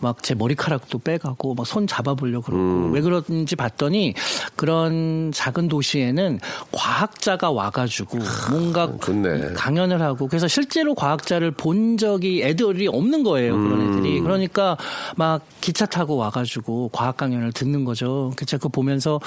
[0.00, 2.92] 막 제 머리카락도 빼가고 막 손 잡아보려고 그러고 음.
[2.92, 4.14] 왜 그런지 봤더니
[4.56, 6.38] 그런 작은 도시에는
[6.72, 8.18] 과학자가 와가지고
[8.50, 9.52] 뭔가 아, 좋네.
[9.54, 13.52] 강연을 하고 그래서 실제로 과학자를 본 적이 애들이 없는 거예요.
[13.54, 13.92] 그런 음.
[13.92, 14.76] 애들이 그러니까
[15.16, 18.32] 막 기차 타고 와가지고 과학 강연을 듣는 거죠.
[18.44, 19.20] 제가 그거 보면서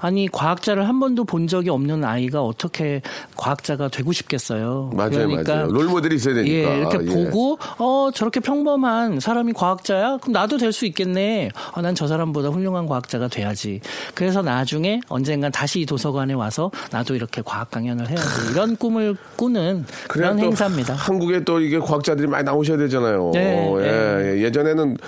[0.00, 3.00] 아니 과학자를 한 번도 본 적이 없는 아이가 어떻게
[3.36, 4.90] 과학자가 되고 싶겠어요.
[4.94, 5.66] 맞아요, 그러니까 맞아요.
[5.72, 6.54] 롤 모델이 있어야 되니까.
[6.54, 7.06] 예, 이렇게 예.
[7.24, 10.18] 보고 어 저렇게 평범한 사람이 과학자야?
[10.20, 11.48] 그럼 나도 될 수 있겠네.
[11.72, 13.80] 아, 난저 사람보다 훌륭한 과학자가 돼야지.
[14.14, 18.24] 그래서 나중에 언젠간 다시 이 도서관에 와서 나도 이렇게 과학 강연을 해야지.
[18.52, 20.92] 이런 꿈을 꾸는 그런 또 행사입니다.
[20.94, 23.30] 한국에 또 이게 과학자들이 많이 나오셔야 되잖아요.
[23.32, 24.42] 네, 예, 예.
[24.42, 24.98] 예전에는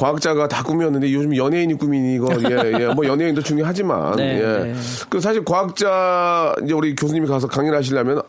[0.00, 2.86] 과학자가 다 꿈이었는데 요즘 연예인이 꿈이니 이거 예, 예.
[2.94, 4.64] 뭐 연예인도 중요하지만 네, 예.
[4.64, 4.74] 네.
[5.10, 8.22] 그 사실 과학자 이제 우리 교수님이 가서 강의를 하시려면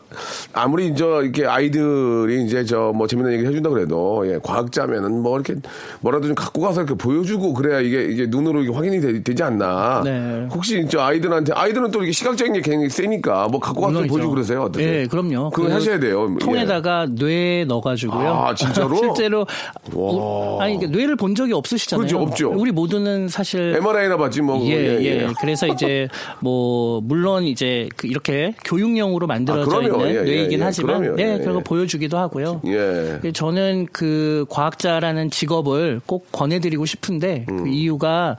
[0.52, 5.54] 아무리 이제 이렇게 아이들이 이제 저 뭐 재밌는 얘기 해준다 그래도 예, 과학자면은 뭐 이렇게
[6.00, 10.02] 뭐라도 좀 갖고 가서 이렇게 보여주고 그래야 이게 이게 눈으로 이게 확인이 되, 지 않나.
[10.04, 10.46] 네.
[10.52, 14.00] 혹시 저 아이들한테 아이들은 또 이렇게 시각적인 게 굉장히 세니까 뭐 갖고 가서.
[14.00, 14.62] 보여주고 그러세요.
[14.64, 14.92] 어떠세요?
[14.94, 15.50] 예, 그럼요.
[15.50, 16.28] 그거 그 하셔야 돼요.
[16.38, 16.44] 예.
[16.44, 18.28] 통에다가 뇌 넣어가지고요.
[18.28, 18.94] 아, 진짜로?
[19.00, 19.46] 실제로
[19.94, 20.12] 와.
[20.12, 22.06] 우- 아니 그러니까 뇌를 본 적이 없 으시잖아요.
[22.06, 22.50] 그렇죠, 없죠.
[22.50, 24.64] 우리 모두는 사실 MRI나 봤지 뭐.
[24.66, 26.08] 예, 예, 그래서 이제
[26.40, 29.82] 뭐 물론 이제 그 이렇게 교육용으로 만들어져 아.
[29.82, 30.64] 있는 예, 예, 뇌이긴 예.
[30.64, 31.16] 하지만.
[31.16, 31.62] 네, 예, 그거 예.
[31.62, 32.62] 보여주기도 하고요.
[32.66, 33.32] 예.
[33.32, 37.64] 저는 그 과학자라는 직업을 꼭 권해드리고 싶은데 음.
[37.64, 38.36] 그 이유가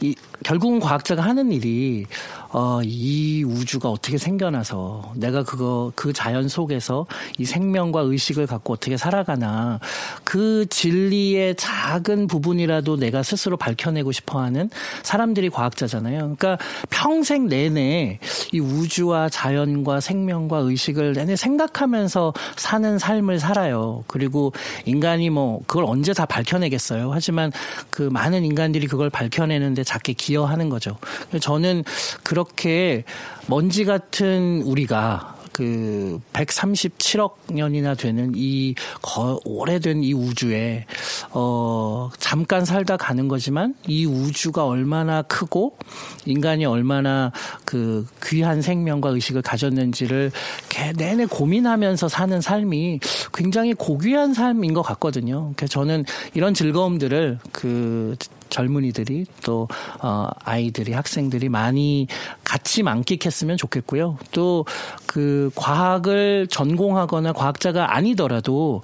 [0.00, 2.06] 이, 결국은 과학자가 하는 일이
[2.52, 7.06] 어, 이 우주가 어떻게 생겨나서 내가 그거 그 자연 속에서
[7.38, 9.80] 이 생명과 의식을 갖고 어떻게 살아가나
[10.22, 14.68] 그 진리의 작은 부분이라도 내가 스스로 밝혀내고 싶어하는
[15.02, 16.18] 사람들이 과학자잖아요.
[16.18, 16.58] 그러니까
[16.90, 18.18] 평생 내내
[18.52, 24.04] 이 우주와 자연과 생명과 의식을 내내 생각하면서 사는 삶을 살아요.
[24.08, 24.52] 그리고
[24.84, 27.12] 인간이 뭐 그걸 언제 다 밝혀내겠어요.
[27.12, 27.50] 하지만
[27.88, 30.98] 그 많은 인간들이 그걸 밝혀내는데 작게 기여하는 거죠.
[31.40, 31.84] 저는
[32.22, 33.04] 그 렇게
[33.46, 40.86] 먼지 같은 우리가 그 137억 년이나 되는 이 거, 오래된 이 우주에
[41.30, 45.76] 어 잠깐 살다 가는 거지만 이 우주가 얼마나 크고
[46.24, 47.32] 인간이 얼마나
[47.66, 50.32] 그 귀한 생명과 의식을 가졌는지를
[50.70, 53.00] 개- 내내 고민하면서 사는 삶이
[53.34, 55.52] 굉장히 고귀한 삶인 것 같거든요.
[55.56, 58.16] 그래서 저는 이런 즐거움들을 그
[58.52, 59.66] 젊은이들이 또
[60.00, 62.06] 어, 아이들이 학생들이 많이
[62.44, 64.18] 같이 만끽했으면 좋겠고요.
[64.30, 64.64] 또
[65.12, 68.80] 그 과학을 전공하거나 과학자가 아니더라도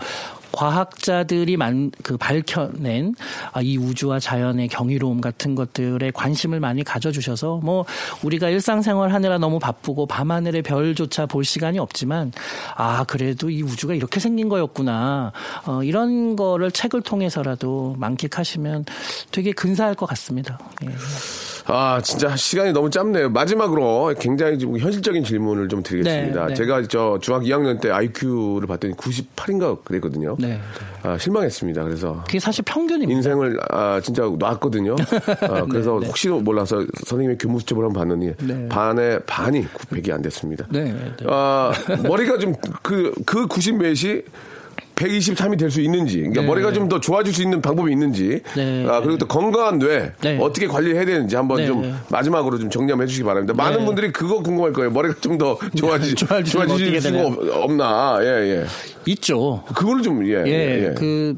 [0.52, 3.14] 과학자들이 만, 그 밝혀낸
[3.52, 7.84] 아, 이 우주와 자연의 경이로움 같은 것들에 관심을 많이 가져주셔서 뭐
[8.22, 12.32] 우리가 일상생활 하느라 너무 바쁘고 밤하늘의 별조차 볼 시간이 없지만
[12.76, 15.32] 아 그래도 이 우주가 이렇게 생긴 거였구나
[15.66, 18.84] 어, 이런 거를 책을 통해서라도 만끽하시면
[19.30, 20.58] 되게 근사할 것 같습니다.
[20.84, 20.88] 예.
[21.70, 23.28] 아, 진짜 시간이 너무 짧네요.
[23.28, 26.40] 마지막으로 굉장히 좀 현실적인 질문을 좀 드리겠습니다.
[26.40, 26.54] 네, 네.
[26.54, 30.36] 제가 저 중학교 2학년 때 IQ를 봤더니 98인가 그랬거든요.
[30.38, 30.60] 네, 네.
[31.02, 31.82] 아, 실망했습니다.
[31.84, 33.12] 그래서 그게 사실 평균입니다.
[33.16, 34.96] 인생을 아, 진짜 놨거든요.
[35.42, 36.06] 아, 그래서 네, 네.
[36.06, 38.68] 혹시 몰라서 선생님의 교무 수첩을 한번 봤더니 네.
[38.68, 40.66] 반에 반이 900이 안 됐습니다.
[40.70, 41.12] 네, 네.
[41.26, 41.72] 아,
[42.02, 44.22] 머리가 좀 그그 90 몇이
[44.98, 46.46] 123이 될 수 있는지, 그러니까 네.
[46.46, 48.86] 머리가 좀 더 좋아질 수 있는 방법이 있는지, 네.
[48.88, 50.38] 아, 그리고 또 건강한 뇌 네.
[50.40, 51.66] 어떻게 관리해야 되는지 한번 네.
[51.66, 53.52] 좀 마지막으로 좀 정리해 주시기 바랍니다.
[53.54, 53.84] 많은 네.
[53.84, 54.90] 분들이 그거 궁금할 거예요.
[54.90, 57.26] 머리가 좀 더 좋아지, 좋아지면 좋아질 어떻게 수가?
[57.26, 58.64] 없- 없나, 예, 예.
[59.06, 59.62] 있죠.
[59.74, 60.94] 그거를 좀, 예, 예, 예, 예.
[60.96, 61.36] 그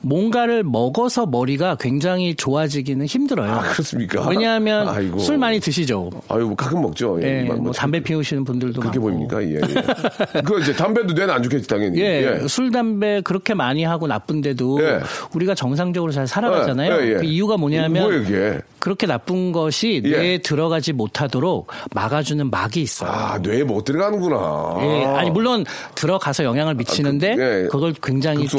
[0.00, 3.50] 뭔가를 먹어서 머리가 굉장히 좋아지기는 힘들어요.
[3.52, 4.26] 아, 그렇습니까?
[4.28, 5.18] 왜냐하면 아이고.
[5.18, 6.10] 술 많이 드시죠.
[6.28, 7.18] 아유, 뭐 가끔 먹죠.
[7.22, 9.10] 예, 예, 뭐뭐 참- 담배 피우시는 분들도 그렇게 많고.
[9.28, 9.42] 보입니까?
[9.44, 10.40] 예, 예.
[10.42, 11.98] 그 이제 담배도 뇌는 안 좋겠지, 당연히.
[12.00, 15.00] 예, 술 담배 그렇게 많이 하고 나쁜데도 예.
[15.34, 16.94] 우리가 정상적으로 잘 살아가잖아요.
[16.94, 17.14] 예, 예, 예.
[17.14, 18.60] 그 이유가 뭐냐면 뭐예요?
[18.82, 20.10] 그렇게 나쁜 것이 예.
[20.10, 23.12] 뇌에 들어가지 못하도록 막아주는 막이 있어요.
[23.12, 24.76] 아, 뇌에 못 들어가는구나.
[24.80, 25.64] 예, 아니 물론
[25.94, 27.68] 들어가서 영향을 미치는데 그, 예.
[27.70, 28.58] 그걸 굉장히 극소화시키-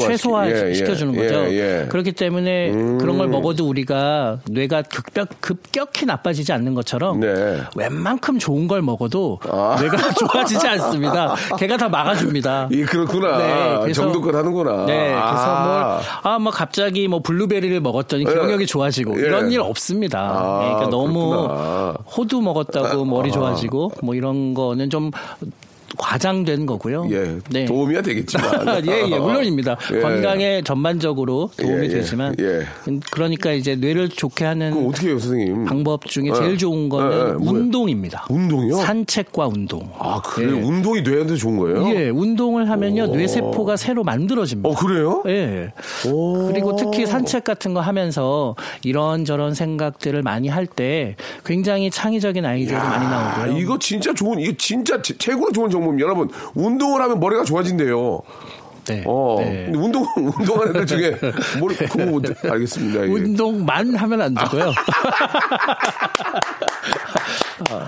[0.70, 1.34] 예, 최소화시켜주는 예, 거죠.
[1.54, 1.86] 예.
[1.90, 7.60] 그렇기 때문에 그런 걸 먹어도 우리가 뇌가 급격, 급격히 나빠지지 않는 것처럼 네.
[7.76, 9.76] 웬만큼 좋은 걸 먹어도 아.
[9.78, 11.34] 뇌가 좋아지지 않습니다.
[11.58, 12.70] 걔가 다 막아줍니다.
[12.72, 13.92] 예, 그렇구나.
[13.92, 14.86] 정도껏 하는구나.
[14.86, 16.00] 네, 그래서 아.
[16.22, 19.26] 뭐, 아, 뭐 갑자기 뭐 블루베리를 먹었더니 기억력이 좋아지고 예.
[19.26, 20.13] 이런 일 없습니다.
[20.18, 21.94] 아, 예, 그러니까 너무 그렇구나.
[22.16, 23.32] 호두 먹었다고 머리 아.
[23.32, 25.10] 좋아지고 뭐 이런 거는 좀
[25.96, 27.06] 과장된 거고요.
[27.10, 27.64] 예, 네.
[27.66, 28.84] 도움이야 되겠지만.
[28.86, 29.76] 예, 예, 물론입니다.
[29.94, 30.00] 예.
[30.00, 32.62] 건강에 전반적으로 도움이 예, 예, 되지만, 예.
[33.10, 35.64] 그러니까 이제 뇌를 좋게 하는 어떻게 해요, 선생님?
[35.64, 36.34] 방법 중에 예.
[36.34, 37.36] 제일 좋은 거는?
[37.36, 38.26] 운동입니다.
[38.28, 38.76] 운동이요?
[38.76, 39.88] 산책과 운동.
[39.98, 40.50] 아, 그래?
[40.50, 40.60] 요 예.
[40.62, 41.88] 운동이 뇌한테 좋은 거예요?
[41.94, 43.16] 예, 운동을 하면요, 오.
[43.16, 44.68] 뇌세포가 새로 만들어집니다.
[44.68, 45.22] 어, 그래요?
[45.26, 45.72] 예.
[46.08, 46.48] 오.
[46.48, 51.14] 그리고 특히 산책 같은 거 하면서 이런저런 생각들을 많이 할 때
[51.44, 53.58] 굉장히 창의적인 아이디어가 많이 아, 나오고요.
[53.60, 56.04] 이거 진짜 좋은, 이거 진짜 제- 최고로 좋은 정보 입니다.
[56.04, 58.22] 여러분, 운동을 하면 머리가 좋아진대요.
[58.86, 59.02] 네.
[59.06, 59.70] 어, 네.
[59.74, 61.18] 운동, 운동하는 애들 중에,
[61.58, 63.02] 뭘, 그거 못, 알겠습니다.
[63.02, 63.06] 예.
[63.10, 64.72] 운동만 하면 안 되고요.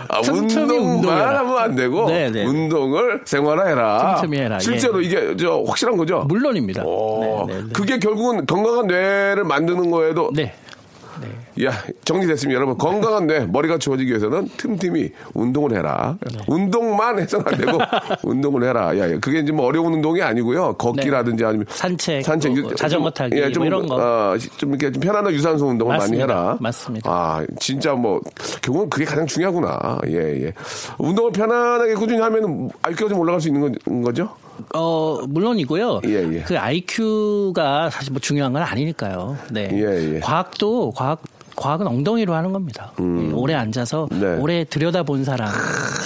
[0.08, 1.38] 아, 운동만 운동해라.
[1.40, 2.46] 하면 안 되고, 네, 네.
[2.46, 4.16] 운동을 생활화해라.
[4.20, 4.58] 틈틈이 해라.
[4.58, 5.06] 실제로 예.
[5.06, 6.20] 이게, 저, 확실한 거죠?
[6.28, 6.82] 물론입니다.
[6.86, 7.68] 어, 네, 네, 네.
[7.74, 10.54] 그게 결국은 건강한 뇌를 만드는 거에도 네.
[11.20, 11.28] 네.
[11.64, 11.72] 야,
[12.04, 12.54] 정리됐습니다.
[12.56, 16.16] 여러분, 건강한 뇌, 머리가 좋아지기 위해서는 틈틈이 운동을 해라.
[16.30, 16.38] 네.
[16.46, 17.78] 운동만 해서는 안 되고,
[18.22, 18.96] 운동을 해라.
[18.98, 20.74] 야, 야, 그게 이제 뭐 어려운 운동이 아니고요.
[20.74, 21.64] 걷기라든지 아니면.
[21.66, 21.74] 네.
[21.74, 23.94] 산책, 산책, 뭐, 좀- 자전거 타기, 예, 좀, 뭐 이런 거.
[23.96, 26.26] 어, 좀 이렇게 좀 편안한 유산소 운동을 맞습니다.
[26.26, 26.56] 많이 해라.
[26.60, 27.10] 맞습니다.
[27.10, 28.20] 아, 진짜 뭐,
[28.60, 29.98] 결국은 그게 가장 중요하구나.
[30.08, 30.52] 예, 예.
[30.98, 34.28] 운동을 편안하게 꾸준히 하면 IQ가 좀 올라갈 수 있는 건- 거죠?
[34.74, 36.00] 어, 물론이고요.
[36.06, 36.40] 예, 예.
[36.46, 39.36] 그 IQ가 사실 뭐 중요한 건 아니니까요.
[39.50, 39.68] 네.
[39.72, 40.20] 예, 예.
[40.20, 41.20] 과학도 과학
[41.56, 42.92] 과학은 엉덩이로 하는 겁니다.
[43.00, 44.20] 예, 오래 앉아서 음.
[44.20, 44.36] 네.
[44.38, 45.50] 오래 들여다본 사람,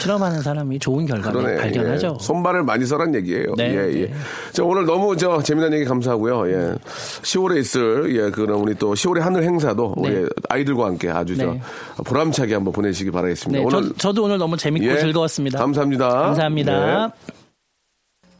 [0.00, 1.60] 실험하는 사람이 좋은 결과를 그러네.
[1.60, 2.16] 발견하죠.
[2.20, 2.24] 예.
[2.24, 3.54] 손발을 많이 써란 얘기예요.
[3.56, 4.06] 네, 예, 예.
[4.06, 4.14] 네.
[4.52, 6.48] 자, 오늘 너무 저 재미난 얘기 감사하고요.
[6.50, 6.74] 예.
[7.22, 10.08] 10월에 있을 예, 그런 우리 또 10월의 하늘 행사도 네.
[10.08, 11.60] 우리 아이들과 함께 아주 저 네.
[12.04, 13.58] 보람차게 한번 보내시기 바라겠습니다.
[13.58, 15.58] 네, 오늘 저, 저도 오늘 너무 재밌고 예, 즐거웠습니다.
[15.58, 16.08] 감사합니다.
[16.08, 17.06] 감사합니다.
[17.08, 17.34] 네.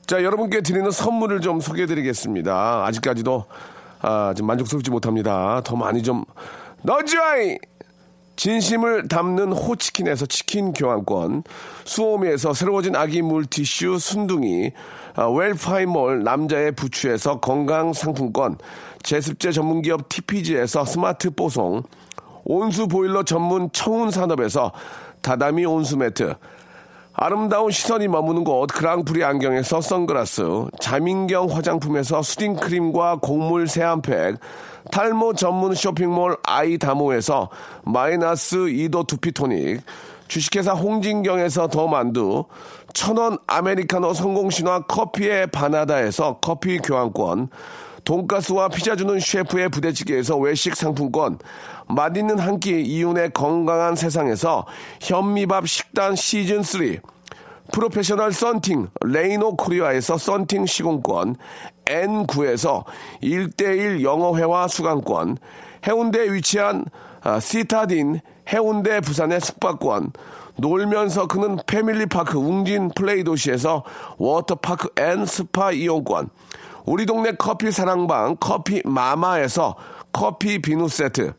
[0.06, 2.84] 자, 여러분께 드리는 선물을 좀 소개해 드리겠습니다.
[2.86, 3.44] 아직까지도
[4.02, 5.60] 아, 좀 만족스럽지 못합니다.
[5.64, 6.24] 더 많이 좀
[6.82, 7.58] 넣어줘이!
[8.36, 11.42] 진심을 담는 호치킨에서 치킨 교환권,
[11.84, 14.72] 수오미에서 새로워진 아기 물티슈 순둥이,
[15.14, 18.56] 아, 웰파이몰 남자의 부추에서 건강 상품권,
[19.02, 21.82] 제습제 전문기업 TPG에서 스마트 뽀송,
[22.44, 24.72] 온수 보일러 전문 청운 산업에서
[25.20, 26.34] 다다미 온수 매트,
[27.12, 30.42] 아름다운 시선이 머무는 곳 그랑프리 안경에서 선글라스
[30.80, 34.38] 자민경 화장품에서 수딩크림과 곡물 세안팩
[34.90, 37.48] 탈모 전문 쇼핑몰 아이다모에서
[37.84, 39.80] 마이너스 2도 두피토닉
[40.28, 42.44] 주식회사 홍진경에서 더 만두
[42.92, 47.48] 천원 아메리카노 성공신화 커피의 바나다에서 커피 교환권
[48.04, 51.38] 돈가스와 피자 주는 셰프의 부대찌개에서 외식 상품권,
[51.86, 54.66] 맛있는 한 끼 이윤의 건강한 세상에서
[55.02, 56.96] 현미밥 식단 시즌 3,
[57.72, 61.36] 프로페셔널 썬팅 레이노 코리아에서 썬팅 시공권,
[61.86, 62.84] N9에서
[63.22, 65.38] 1대1 영어회화 수강권,
[65.86, 66.84] 해운대에 위치한
[67.22, 70.12] 아, 시타딘 해운대 부산의 숙박권,
[70.56, 73.84] 놀면서 크는 패밀리파크 웅진 플레이 도시에서
[74.18, 76.30] 워터파크 and 스파 이용권,
[76.86, 79.76] 우리 동네 커피 사랑방 커피 마마에서
[80.12, 81.34] 커피 비누 세트,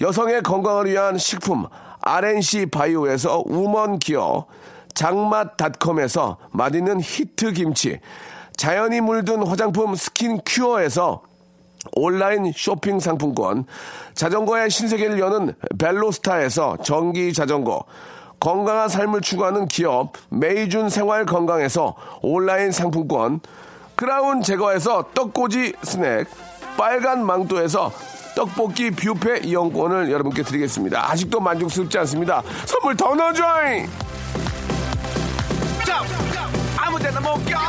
[0.00, 1.66] 여성의 건강을 위한 식품
[2.00, 4.46] RNC 바이오에서 우먼 기어,
[4.96, 8.00] 장맛닷컴에서 맛있는 히트 김치,
[8.56, 11.22] 자연이 물든 화장품 스킨 큐어에서
[11.92, 13.66] 온라인 쇼핑 상품권,
[14.14, 17.84] 자전거의 신세계를 여는 벨로스타에서 전기 자전거,
[18.40, 23.40] 건강한 삶을 추구하는 기업 메이준 생활 건강에서 온라인 상품권,
[23.94, 26.26] 크라운 제과에서 떡꼬지 스낵,
[26.76, 27.92] 빨간 망토에서
[28.34, 31.10] 떡볶이 뷔페 이용권을 여러분께 드리겠습니다.
[31.10, 32.42] 아직도 만족스럽지 않습니다.
[32.66, 33.88] 선물 더 넣어줘잉!
[36.76, 37.60] 아무데나 못 가.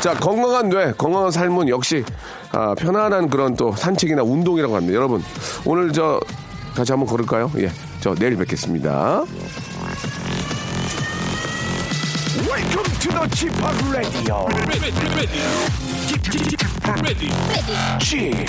[0.00, 2.04] 자, 건강한 뇌, 건강한 삶은 역시
[2.52, 4.94] 아, 편안한 그런 또 산책이나 운동이라고 합니다.
[4.94, 5.22] 여러분,
[5.64, 6.20] 오늘 저
[6.74, 7.50] 같이 한번 걸을까요?
[7.58, 7.70] 예,
[8.00, 9.24] 저 내일 뵙겠습니다.
[12.46, 13.52] Welcome to the Chip
[13.90, 14.46] Radio.
[17.98, 18.46] Chip